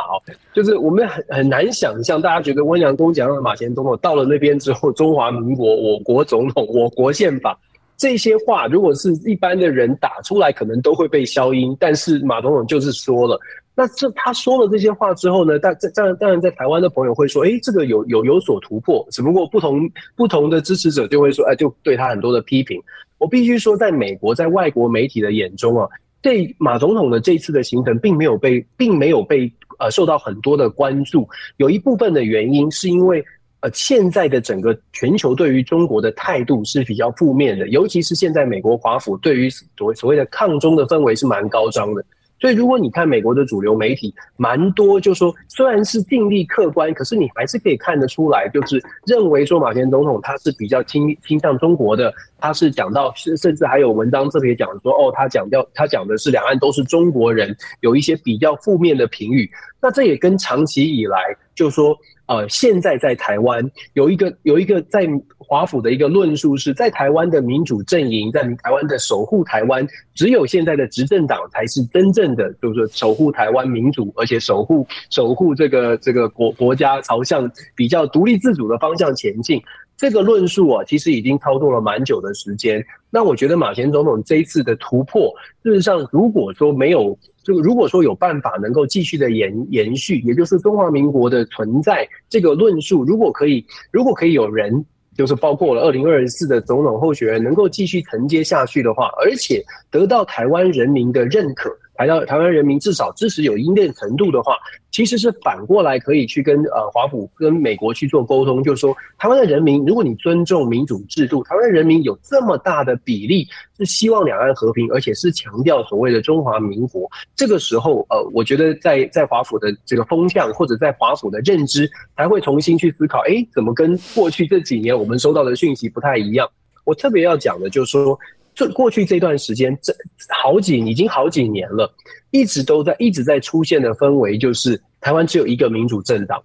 [0.53, 7.59] 就是我们很很难想象，大家觉得温良恭俭让的马前总统到了那边之后，中华民国我国总统我国宪法
[7.97, 13.37] 这些话，如果是一般的人打出来，可能都会被消音，但是马总统就是说了。
[13.79, 15.57] 那这他说了这些话之后呢？
[15.57, 19.07] 但这当然当然，在台湾的朋友会说，哎，这个有有有所突破。
[19.09, 22.77] 只不过不同不同的支持者就会说，哎，就对他很多的批评。
[23.19, 25.87] 我必须说，在美国，在外国媒体的眼中啊，
[26.21, 31.25] 对马总统的这次的行程，并没有被并没有被呃受到很多的关注。
[31.55, 33.23] 有一部分的原因是因为
[33.61, 42.03] 呃，现在的整个全球对于中国的态度是比较负面的，尤其是现在美国华府对于所谓所谓的抗中的氛围是蛮高涨的。
[42.39, 59.49] 所以，如果你看美国的主流媒体，蛮多就说，虽然是定力客观，可是你还是可以看得出来，就是认为说马前总统他是比较倾倾向中国的，他是讲到，甚甚至还有文章特别讲说，哦，他讲掉，他讲的是两岸都是中国人，有一些比较负面的评语。
[59.81, 61.17] 那这也跟长期以来
[61.55, 61.97] 就是说。
[62.29, 79.59] 呃，现在在台湾有一个有一个在华府的一个论述是，在台湾的民主阵营，在台湾的守护台湾，只有现在的执政党才是真正的，就是说守护台湾民主，而且守护守护这个这个国国家朝向比较独立自主的方向前进。
[79.97, 82.85] 这个论述啊，其实已经操作了蛮久的时间。
[83.09, 87.17] 那我觉得马前总统这一次的突破，事实上如果说没有。
[87.43, 101.69] 就如果说有办法能够继续的延延续，也就是中华民国的存在这个论述，如果可以，如果可以有人，就是包括了二零二四的总统候选人，能够继续承接下去的话，而且得到台湾人民的认可。
[101.99, 104.55] 台到台湾人民至少支持有一定程度的话，
[104.89, 113.45] 其实是反过来可以去跟呃华府跟美国去做沟通，就是说台湾的人民，如果你尊重民主制度，台湾人民有这么大的比例
[113.77, 126.49] 是希望两岸和平，而且是强调所谓的中华民国，这个时候呃，我觉得在在华府的这个风向或者在华府的认知，才会重新去思考，哎，怎么跟过去这几年我们收到的讯息不太一样？
[126.85, 128.17] 我特别要讲的就是说。
[128.59, 129.95] 这过去这段时间，这
[130.43, 131.89] 好几已经好几年了，
[132.29, 136.43] 一直都在一直在出现的氛围，就是台湾只有一个民主政党。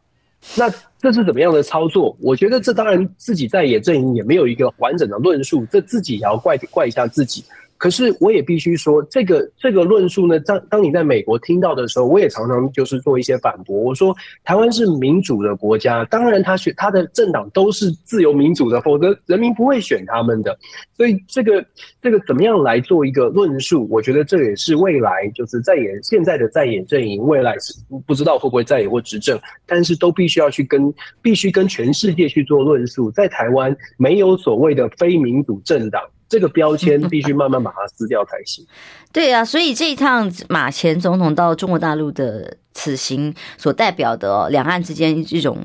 [0.55, 2.17] 那这是怎么样的操作？
[2.21, 7.45] 我觉得这当然自己在野阵营也没有一个完整的论述，这自己也要怪怪一下自己。
[7.77, 13.79] 可是我也必须说，这个这个论述呢，当当你在美国听到的时候，我也常常就是做一些反驳。
[13.79, 20.57] 我说，台湾是民主的国家，当然他选他的政党都是自由民主的，否则人民不会选他们的。
[20.97, 21.65] 所以这个
[22.01, 23.87] 这个怎么样来做一个论述？
[23.91, 27.75] 我觉得这也是未来就是在野现在的在野阵营，未来是
[28.07, 36.01] 不知道会不会在野或执政，但是都必须要去跟必须跟全世界去做论述，在台湾没有所谓的非民主政党。
[36.35, 38.67] 这个标签 必须慢慢把它撕掉才行。
[39.13, 42.57] 对啊，所以这一趟马前总统到中国大陆的。
[42.75, 45.57] 此行所代表的，两岸之间一种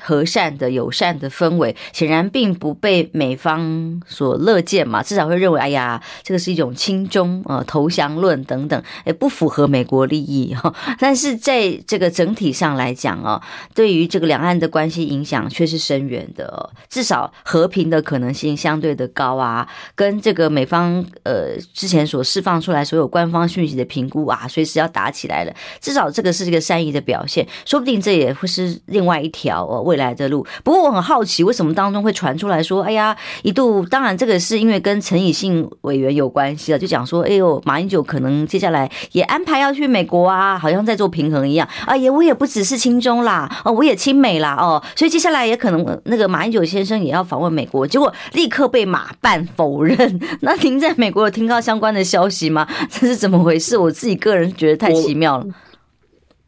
[0.00, 5.02] 和善的友善的氛围，显然并不被美方所乐见嘛。
[5.02, 10.74] 至少会认为，哎呀，这个是一种亲中呃投降论等等，也不符合美国利益哈。
[10.98, 13.40] 但是在这个整体上来讲哦，
[13.74, 19.68] 对于这个两岸的关系影响却是深远的，至少和平的可能性相对的高啊。
[19.94, 25.54] 跟这个美方呃之前所释放出来所有官方讯息的评估啊，随时要打起来了。
[25.78, 26.53] 至少这个是。
[26.54, 30.46] 个善意的表现，说不定这也会是另外一条呃未来的路。
[30.62, 41.68] 不过我很好奇，为什么当中会传出来说，哎呀，一度当然这个是因为跟陈以信委员有关系了，就讲说，哎呦，马英九可能接下来也安排要去美国啊，好像在做平衡一样。
[41.86, 50.20] 啊，也我也不只是亲中啦，哦，我也亲美啦，哦，所以接下来也可能那个马英九先生也要访问美国，结果立刻被马办否认。
[50.40, 52.66] 那您在美国有听到相关的消息吗？
[52.90, 53.76] 这是怎么回事？
[53.76, 55.46] 我自己个人觉得太奇妙了。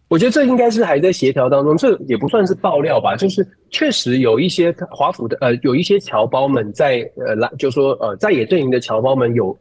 [0.08, 9.56] 我觉得这应该是还在协调当中，这也不算是爆料吧，就是确实有一些华府的呃，有一些侨胞们在呃，就说呃在野阵营的侨胞们有。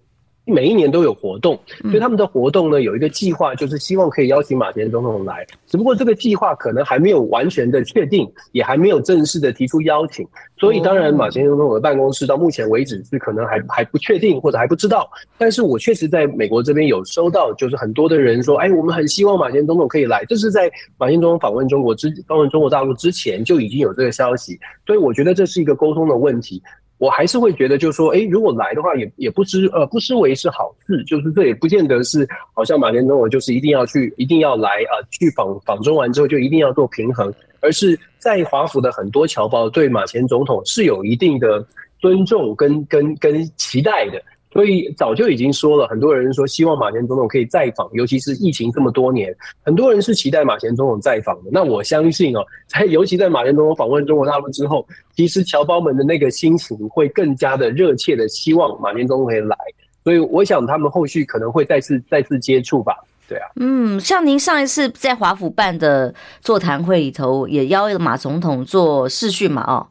[0.46, 5.46] 每一年都有活动，所以他们的活动呢，有一个计划，就是希望可以邀请马前总统来。
[5.66, 10.28] 只不过这个计划可能还没有完全的确定，也还没有正式的提出邀请。
[10.58, 15.10] 所以当然，马前总统的办公室到目前为止是可能还还不确定或者还不知道。
[15.38, 20.24] 但是我确实在美国这边有收到，就是很多的人说，哎，我们很希望马前总统可以来。
[20.26, 24.58] 这是在马前总统访问中国之访问中国大陆之前就已经有这个消息。
[24.86, 26.62] 所以我觉得这是一个沟通的问题。
[26.98, 31.04] 我还是会觉得，就是说，哎，如果来的话，也也不失呃不失为是好事。
[31.04, 41.66] 就是这也不见得是好像马前总统就是一定要去，一定要来啊、去访访中完之后就一定要做平衡，而是在华府的很多侨胞对马前总统是有一定的
[42.00, 44.22] 尊重跟跟跟期待的。
[44.56, 51.50] 所以早就已经说了，很多人说希望马前总统可以再访，尤其是疫情这么多年，很多人是期待马前总统再访的。
[51.52, 59.58] 那我相信哦， 在尤其在马前总统访问中国大陆之后，其实侨胞们的那个心情会更加的热切的希望马前总统可以来。
[60.06, 62.96] 所以我想他们后续可能会再次再次接触吧。
[63.28, 69.64] 对啊，嗯，像您上一次在华府办的座谈会里头，也邀了马总统做视讯嘛？
[69.64, 69.88] 哦，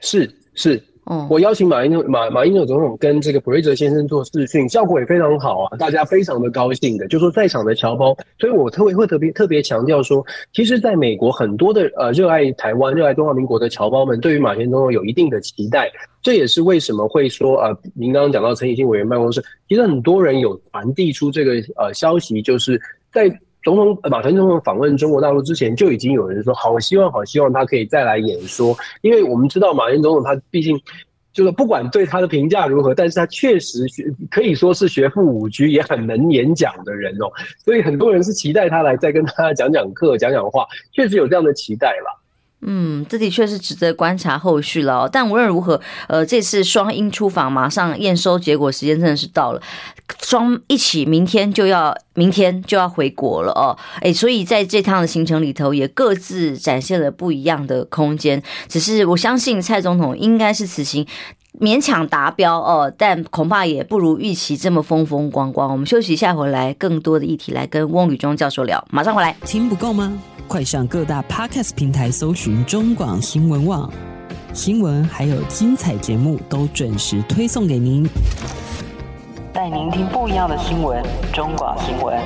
[0.00, 0.82] 是是。
[1.04, 15.90] 哦，我邀请马英马马英九总统跟这个普瑞泽先生做视讯，效果也非常好啊，大家非常的高兴的，就说在场的侨胞，所以我特别会特别特别强调说，其实在美国很多的呃热爱台湾、热爱中华民国的侨胞们，对于马前总统有一定的期待，
[16.22, 22.80] 这也是为什么会说呃，您刚刚讲到陈以信委员办公室，其实很多人有传递出这个呃消息，就是
[23.12, 23.28] 在。
[23.62, 30.80] 总统马前总统访问中国大陆之前，就已经有人说好希望，好希望他可以再来演说，因为我们知道马云总统他毕竟
[31.32, 37.30] 就是不管对他的评价如何，但是他确实学可以说是学富五车，也很能演讲的人哦，
[37.64, 42.21] 所以很多人是期待他来再跟他讲讲课、讲讲话，确实有这样的期待了。
[42.64, 45.08] 嗯，这的确是值得观察后续了。
[45.08, 49.60] 但无论如何，呃，这次双英出访，马上验收结果时间真的是到了，
[50.22, 53.76] 双一起明天就要明天就要回国了哦。
[54.02, 58.42] 诶，所以在这趟的行程里头，也各自展现了不一样的空间。
[58.68, 61.06] 只是我相信蔡总统应该是此行
[61.62, 65.70] 勉强达标哦，但恐怕也不如预期这么风风光光。
[65.70, 68.84] 我们休息一下，回来更多的议题来跟翁宇中教授聊。
[68.90, 70.12] 马上回来，听不够吗？
[70.48, 73.88] 快上各大 Podcast 平台搜寻中广新闻网
[74.52, 78.04] 新闻，还有精彩节目都准时推送给您，
[79.52, 81.00] 带您听不一样的新闻。
[81.32, 82.18] 中广新闻，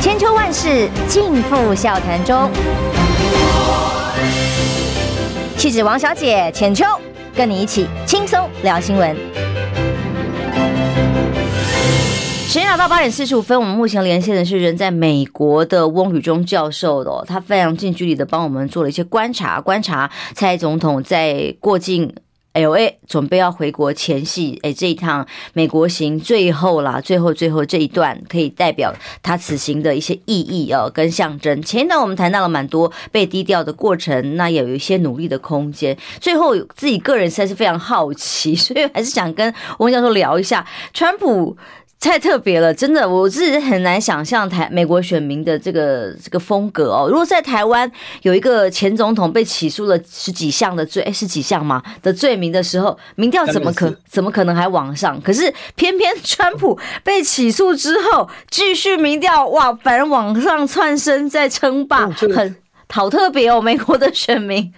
[0.00, 2.48] 千秋万世尽付笑谈中。
[5.58, 6.84] 气质王小姐浅秋，
[7.34, 9.16] 跟你一起轻松聊新闻。
[12.46, 22.14] 时间来到八点四十五分，我们目前连线的是人在美国的翁宇中教授的，他非常近距离的帮我们做了一些观察，观察蔡总统在过境
[22.54, 28.92] LA 准备要回国前夕，哎，这一趟美国行最后啦，最后最后这一段可以代表
[29.22, 31.62] 他此行的一些意义哦，跟象征。
[31.62, 35.96] 前一段我们谈到了蛮多被低调的过程，那也有一些努力的空间。
[36.20, 41.56] 最后自己个人实在是非常好奇， 所以还是想跟翁教授聊一下川普。
[42.00, 47.08] 太特别了，真的，我自己很难想象台美国选民的这个这个风格哦。
[47.08, 47.90] 如果在台湾
[48.22, 55.20] 有一个前总统被起诉了十几项的罪，哎，十几项嘛的罪名的时候，民调怎么可怎么可能还往上？
[55.20, 62.56] 可是偏偏川普被起诉之后，继续民调哇，反而往上窜升，在称霸，很
[62.88, 64.72] 好特别哦，美国的选民。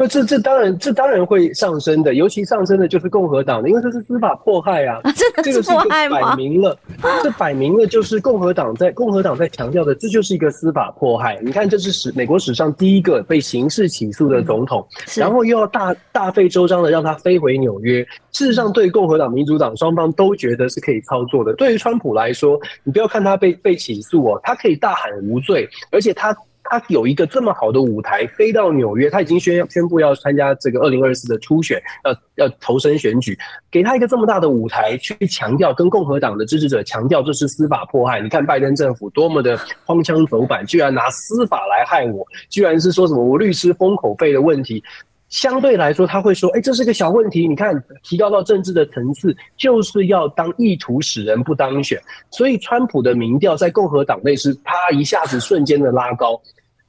[0.00, 6.18] 那这这当然这当然会上升的，尤其上升的就是共和党的，因为这是司法迫害啊，啊真的是迫害吗？
[6.18, 6.78] 这个是摆明了，
[7.22, 11.38] 这摆明了就是共和党在共和党在强调的，这就是一个司法迫害。
[11.42, 18.02] 你看，这是史美国史上第一个被刑事起诉的总统，嗯、然后又要大大费周章的让他飞回纽约。
[18.32, 21.52] 事实上，对共和党、民主党双方都觉得是可以操作的。
[21.52, 26.34] 对于川普来说，你不要看他被被起诉哦，他可以大喊无罪，而且他。
[26.70, 33.36] 他有一个这么好的舞台，飞到纽约，他已经宣宣布要参加这个二零二四的初选，要要投身选举，
[33.72, 38.20] 给他一个这么大的舞台，去强调跟共和党的支持者强调这是司法迫害。
[38.20, 44.80] 你看拜登政府多么的荒腔走板，居然拿司法来害我，居然是说什么我律师封口费的问题。
[45.28, 47.46] 相对来说，他会说：“哎，这是个小问题。
[47.46, 52.00] 你看，提高到政治的层次，就是要当意图使人不当选。
[52.32, 56.40] 所以，川普的民调在共和党内是啪一下子瞬间的拉高。”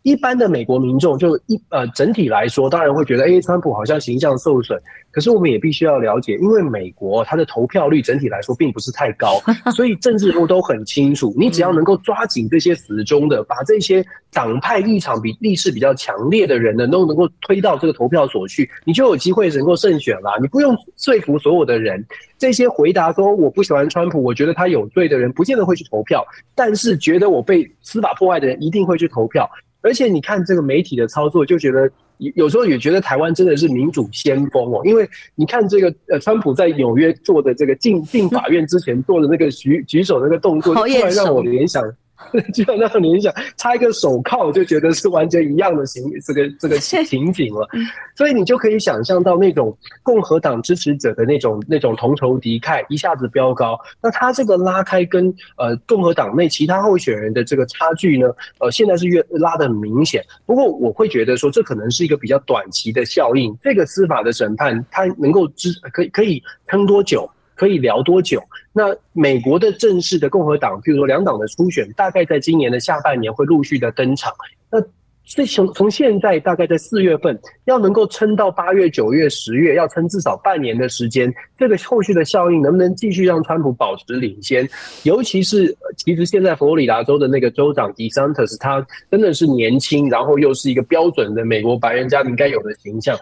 [0.04, 4.82] 一般的美国民众就一呃整体来说，当然会觉得，诶，川普好像形象受损。
[5.12, 9.42] 可是我们也必须要了解，因为美国它的投票率整体来说并不是太高，
[9.76, 20.32] 所以政治人物都很清楚，你只要能够抓紧这些死忠的，把这些党派立场比历史比较强烈的人呢，都能够推到这个投票所去，你就有机会能够胜选啦。
[20.42, 22.04] 你不用说服所有的人，
[22.40, 26.26] 这些回答说我不喜欢川普，我觉得他有罪的人，不见得会去投票，
[26.56, 29.50] 但是觉得我被司法破坏的人一定会去投票。
[29.82, 31.90] 而且你看这个媒体的操作，就觉得
[32.36, 41.84] 有时候也觉得台湾真的是民主先锋哦，因为你看这个呃，川普在纽约做的这个进进法院之前做的那个举举手那个动作，突然让我联想。
[42.54, 47.68] 就像那个联想，插一个手铐就觉得是完全一样的情，这个这个 情景了。
[48.16, 53.80] 所以你就可以想象到那种共和党支持者的那种那种同仇敌忾一下子飙高。
[54.02, 58.28] 那他这个拉开跟呃共和党内其他候选人的这个差距呢，
[58.60, 60.24] 呃，现在是越拉的很明显。
[60.46, 63.58] 不过我会觉得说，这可能是一个比较短期的效应。
[63.62, 67.30] 这个司法的审判，它能够支可以可以撑多久？
[67.62, 68.42] 可以聊多久？
[68.74, 74.34] 那美国的正式的共和党，譬如说两党的初选，大概在今年的下半年会陆续的登场。
[74.72, 74.82] 那
[75.24, 81.32] 所以从从现在大概在四月份，要能够撑到八月、九月、十月，要撑至少半年的时间。
[81.56, 84.68] 这个后续的效应能不能继续让川普保持领先？
[85.04, 93.16] 尤其是其实现在佛罗里达州的那个州长 DeSantis，他真的是年轻，然后又是一个标准的美国白人家庭该有的形象。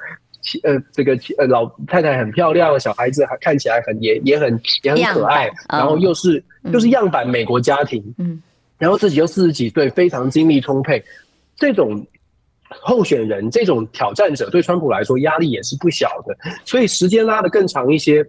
[0.63, 8.41] 呃，这个呃老太太很漂亮，小孩子还看起来很也也很也很可爱，然后又是又是样板美国家庭，嗯，
[8.77, 11.03] 然后自己又四十几岁，非常精力充沛，
[11.57, 12.05] 这种
[12.69, 16.33] 候选人，这种挑战者，对川普来说压力也是不小的，
[16.63, 18.25] 所以时间拉得更长一些，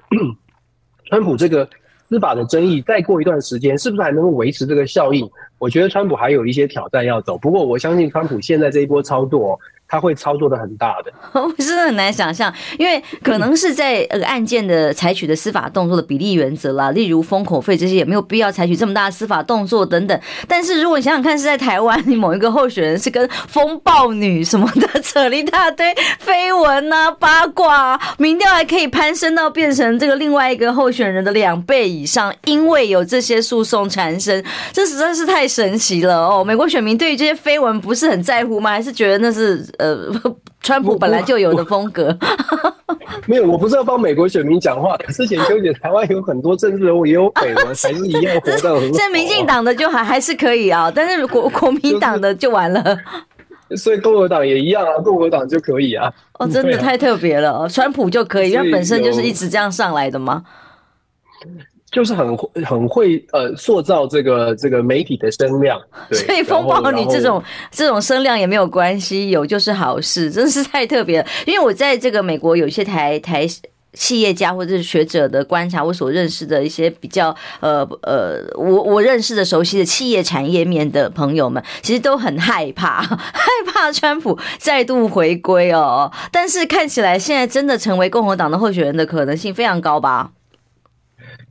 [1.04, 1.68] 川普这个
[2.08, 5.30] 司法的争议再过一段时间，是不是还能够维持这个效应？
[5.58, 9.56] 我觉得川普还有一些挑战要走，不过我相信川普现在这一波操作。
[9.90, 20.20] 他会操作的很大的， 我真的很难想象，因为可能是在呃案件的采取的司法动作的比例原则啦，例如封口费这些也没有必要采取这么大的司法动作等等。
[20.46, 25.92] 但是如果你想想看，是在台湾，你某一个候选人是跟风暴女什么的 扯了一大堆
[26.24, 34.40] 绯闻啊、八卦啊，民调还可以攀升到变成这个另外一个候选人的两倍以上，因为有这些诉讼产生，
[34.72, 36.44] 这实在是太神奇了哦！
[36.44, 38.70] 美国选民对于这些绯闻不是很在乎吗？
[38.70, 39.66] 还是觉得那是？
[39.80, 40.12] 呃，
[40.60, 42.16] 川普本来就有的风格，
[43.26, 44.96] 没有，我不是要帮美国选民讲话。
[45.08, 48.92] 之前纠结台湾有很多政治人物也有绯闻，还是一样活到很好。
[48.92, 52.98] 现在民进党的就还还是可以啊，但是国国民党的就完了。
[53.76, 56.12] 所以共和党也一样啊，共和党就可以啊。
[56.38, 60.42] 哦，真的太特别了，川普就可以，因为本身就是一直这样上来的嘛。
[61.92, 65.80] 就是很会很会呃塑造这个这个媒体的声量，
[66.12, 71.26] 所以风暴女这种这种声量也没有关系，有就是好事，真是太特别了。
[71.46, 73.44] 因为我在这个美国有一些台台
[73.92, 86.12] 企业家或者是学者的观察，我所认识的一些比较呃呃我我认识的熟悉的企业产业面的朋友们，其实都很害怕 害怕川普再度回归哦。
[86.30, 90.30] 但是看起来现在真的成为共和党的候选人的可能性非常高吧？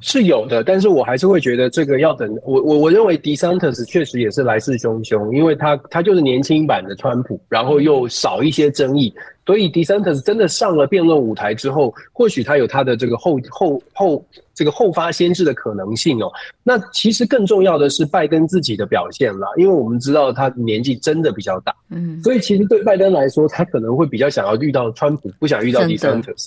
[0.02, 9.14] 是有的，但是我还是会觉得这个要等我我我认为 DeSantis 确实也是来势汹汹，因为他他就是年轻版的川普，然后又少一些争议，
[9.45, 16.32] 所以 DeSantis 真的上了辩论舞台之后，或许他有他的这个后后后这个后发先至的可能性哦。
[16.64, 26.45] 那其实更重要的是拜登自己的表现啦，因为我们知道他年纪真的比较大，嗯，所以其实对拜登来说，他可能会比较想要遇到川普，不想遇到 DeSantis，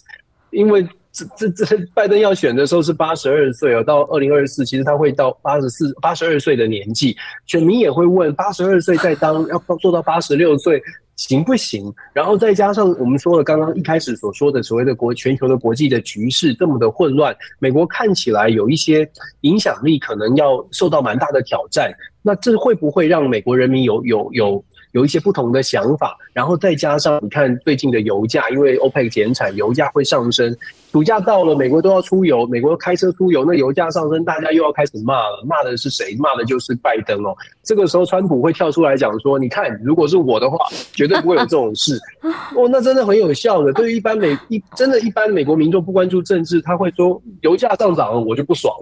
[0.50, 0.86] 因为。
[1.12, 7.14] 这这这，拜登要选的时候是八十二岁哦，到二零二四，其实他会到八十四、八十二岁的年纪，
[7.46, 10.82] 选民也会问：八十二岁再当，要做到八十六岁
[11.16, 11.92] 行不行？
[12.14, 19.06] 然后再加上我们说了刚刚一开始所说的所谓的国全球的国际的局势这么的混乱，美国看起来有一些
[19.42, 21.92] 影响力可能要受到蛮大的挑战，
[22.22, 30.56] 那这会不会让美国人民有有有有一些不同的想法，然后再加上你看最近的油价，因为 OPEC 减产，油价会上升。
[30.92, 35.42] 暑假到了，美国都要出游，美国开车出游，那油价上升，大家又要开始骂了。
[35.46, 36.14] 骂的是谁？
[36.18, 37.34] 骂的就是拜登哦。
[37.62, 40.58] 这个时候，川普会跳出来讲说：“你看，如果是我的话，
[40.92, 41.98] 绝对不会有这种事。
[42.54, 43.72] ”哦，那真的很有效的。
[43.72, 48.74] 对于一般美一真的，一般美国民众不关注政治，他会说油价上涨了，我就不爽。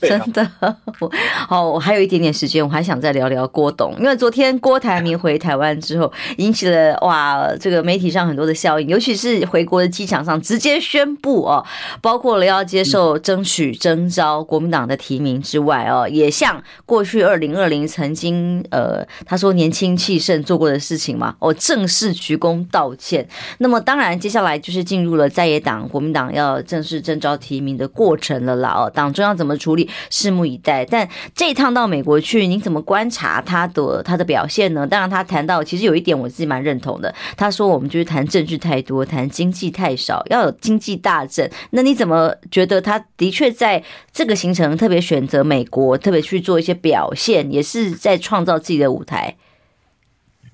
[0.00, 0.48] 真的，
[1.00, 1.10] 我
[1.48, 11.64] 好，我还有一点点时间，我还想再聊聊郭董，因为昨天郭台铭回台湾之后，引起了哇，这个媒体上很多的效应，尤其是回国的机场上直接宣布哦，
[12.00, 23.28] 包括了要接受争取征召国民党的提名之外哦，也像过去二零二零曾经呃他说年轻气盛做过的事情嘛，哦正式鞠躬道歉。
[23.58, 29.87] 那么当然接下来就是进入了在野党国民党要正式征召提名的过程了啦哦，党中央怎么处理？
[30.10, 30.84] 拭目以待。
[30.84, 34.86] 但这一趟到美国去，你怎么观察他的他的表现呢？
[34.86, 37.14] 当然，他谈到其实有一点我自己蛮认同的。
[37.36, 41.48] 他说我们就是谈政治太多，谈经济太少，要有经济大政。
[41.70, 43.82] 那你怎么觉得他的确在
[44.12, 49.36] 这个行程特别选择美国，特别去做一些表现，也是在创造自己的舞台？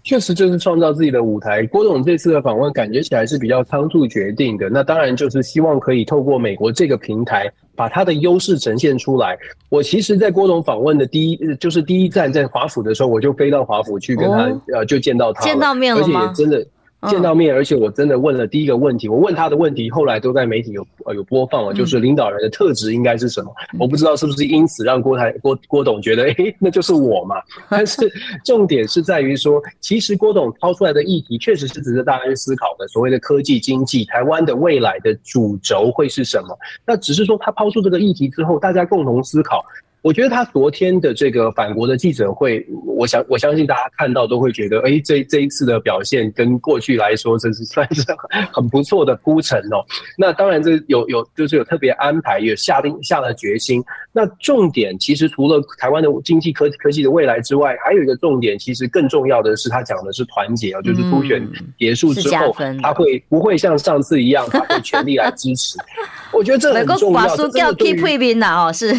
[0.04, 1.66] 确实就是创造自己的舞台。
[1.66, 9.36] 郭董这次的访问感觉起来是比较仓促决定的，那当然就是希望可以透过美国这个平台，把他的优势呈现出来。
[9.70, 16.20] 我其实，在郭董访问的第一，就是第一站在华府的时候，我就飞到华府去跟他，呃，就见到他，见到面了吗？
[16.20, 16.66] 而且也真的。
[17.08, 23.52] 见到面，而且我真的问了第一个问题，我问他的问题，后来都在媒体有呃有播放了，就是领导人的特质应该是什么？
[23.78, 27.36] 我不知道是不是因此让郭台郭郭董觉得， 诶，那就是我嘛。
[27.68, 28.10] 但是
[28.44, 32.86] 重点是在于说，其实郭董抛出来的议题确实是值得大家去思考的。
[32.88, 36.56] 所谓的科技经济，台湾的未来的主轴会是什么？
[36.86, 39.64] 那只是说他抛出这个议题之后，大家共同思考。
[40.04, 42.62] 我觉得他昨天的这个反国的记者会，
[42.94, 48.04] 我想我相信大家看到都会觉得，哎，这这一次的表现跟过去来说，真是算是
[48.52, 49.82] 很不错的铺陈哦。
[50.18, 53.82] 那当然，这有有就是有特别安排，也下定下了决心。
[54.12, 61.42] 那重点其实除了台湾的经济科科技的未来之外，还有一个重点，其实更重要的是他讲的是团结啊，就是初选
[61.78, 65.78] 结束之后，他会不会像上次一样，他会全力来支持。
[66.34, 67.36] 我觉得这很重要。
[67.36, 68.92] 这叫 keep winning 哦，是。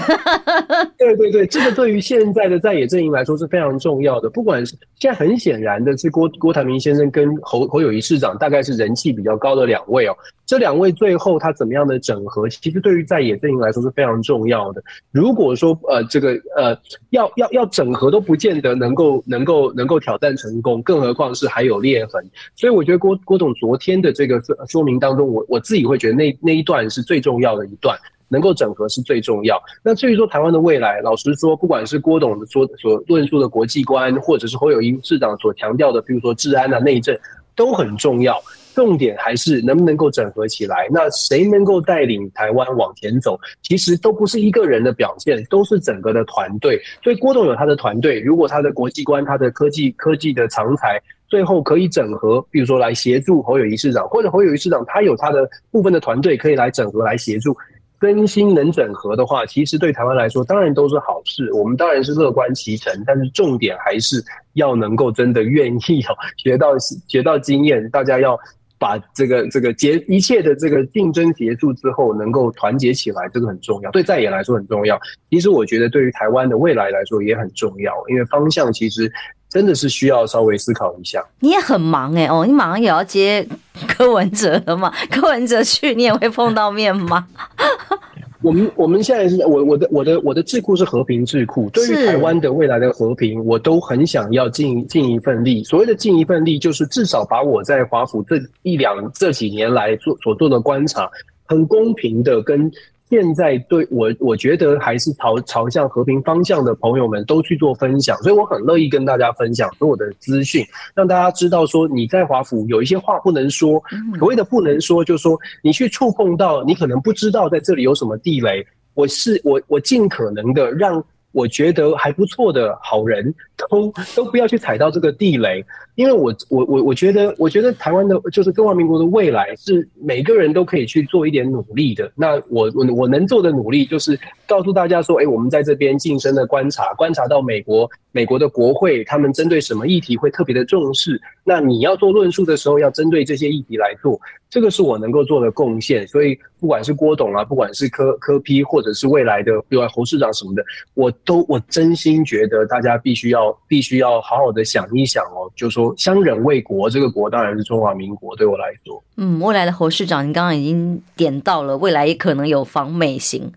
[0.97, 4.29] 对对对，这个对于现在的在野阵营来说是非常重要的。
[4.29, 10.15] 不管是现在很显然的是郭郭台铭先生跟侯侯友谊市长，大概是人气比较高的两位哦。
[10.45, 14.83] 这两位最后他怎么样的整合，其实对于在野阵营来说是非常重要的。
[15.11, 16.77] 如果说呃这个呃
[17.09, 22.23] 要要要整合都不见得能够能够能够挑战成功，更何况是还有裂痕。
[22.55, 27.97] 所以我觉得郭郭董昨天的这个说说明当中，我我自己会觉得那那一段是最重要的一段。
[28.27, 29.61] 能够整合是最重要。
[29.83, 37.15] 那至于说台湾的未来，老实说，不管是郭董说所论述的国际观，或者是侯友宜市长所强调的，比如说治安啊、内政，
[37.55, 38.41] 都很重要。
[38.73, 40.89] 重点还是能不能够整合起来。
[40.91, 46.81] 那谁能够带领台湾往前走，其实都不是一个人的表现，都是整个的团队。
[47.03, 57.55] 所以郭董有他的团队，如果他的国际观、他的科技科技的长才，最后可以整合，比如说来协助侯友宜市长，或者侯友宜市长他有他的部分的团队可以来整合来协助。
[57.97, 61.51] 更新能整合的话，其实对台湾来说当然都是好事。
[61.53, 64.23] 我们当然是乐观其成，但是重点还是
[64.53, 67.89] 要能够真的愿意哦，学到 学到经验。
[67.89, 68.37] 大家要
[68.77, 73.89] 把这个这个结一切的这个竞争结束之后，能够团结起来，这个很重要。
[73.91, 74.99] 对在野来说很重要。
[75.31, 79.11] 其实我觉得对于台湾的未来来说也很重要，因为方向其实
[79.55, 81.23] 真的是需要稍微思考一下。
[81.39, 83.47] 你也很忙哎、欸、哦，你马上也要接
[83.87, 84.91] 柯文哲了嘛？
[85.09, 87.25] 柯文哲去你也会碰到面吗？
[88.43, 95.63] 我们我们现在是我我的我的我的智库是和平智库，对于台湾的未来的和平，我都很想要尽尽一份力。
[95.63, 101.09] 所谓的尽一份力，就是至少把我在华府这一两这几年来做所做的观察，
[101.45, 102.69] 很公平的跟。
[103.09, 113.81] 现在对我，我觉得还是朝朝向和平方向的朋友们都去做分享，所以我很乐意跟大家分享所有的资讯，让大家知道说你在华府有一些话不能说，
[114.17, 121.03] 所谓的不能说，就是说你去触碰到，你可能不知道在这里有什么地雷，我是我我尽可能的让。
[121.31, 125.61] 我觉得还不错的好人都都不要去踩到这个地雷，
[125.95, 132.11] 因为我我我我觉得我觉得台湾的就是中华民国的未来是每个人都可以去做一点努力的。
[132.15, 134.17] 那我我我能做的努力就是
[134.47, 141.19] 告诉大家说，哎，我们在这边近身的观察，观察到美国美国的国会他们针对什么议题会特别的重视。
[141.43, 144.19] 那你要做论述的时候，要针对这些议题来做，
[144.49, 146.07] 这个是我能够做的贡献。
[146.07, 151.11] 所以不管是郭董啊，不管是柯柯批或者是未来的另外侯市长什么的，我。
[151.23, 158.35] 都我真心觉得大家必须要必须要好好的想一想哦，就说乡人为国，这个国当然是中华民国。
[158.35, 163.51] 对我来说，嗯，未来的侯市长，你刚刚已经点到了，未来也可能有访美型。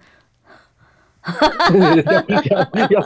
[1.29, 1.35] 要
[2.89, 3.01] 要要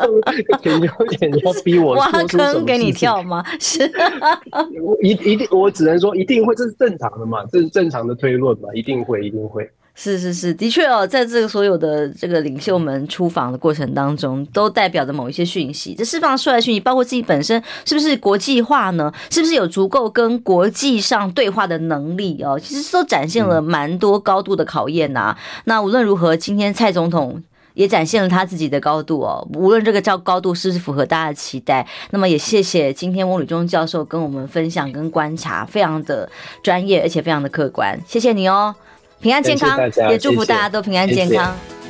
[1.43, 3.43] 要逼我挖坑给你跳吗？
[3.59, 3.83] 是，
[4.81, 9.69] 我一一定，我只能说一定会，这是正常的嘛，这是正常的推论嘛，一定会，一定会。
[9.95, 15.95] 是是是，的确哦，在这个所有的这个领袖们出访的过程当中，都代表着某一些讯息。
[15.95, 19.13] 这释放出来的讯息，包括自己本身是不是国际化呢？
[19.31, 22.59] 是不是有足够跟国际上对话的能力哦？
[22.59, 25.39] 其实都展现了蛮多高度的考验呐、啊。
[25.39, 27.43] 嗯、那无论如何，今天蔡总统。
[27.75, 36.29] 也展现了他自己的高度哦，无论这个叫高度是不是符合大家的期待，那么也谢谢今天翁旅中教授跟我们分享跟观察，非常的
[36.63, 38.75] 专业而且非常的客观，谢谢你哦，
[39.23, 39.79] 平安健康，
[40.11, 41.57] 也祝福大家都平安健康。
[41.57, 41.82] 谢谢。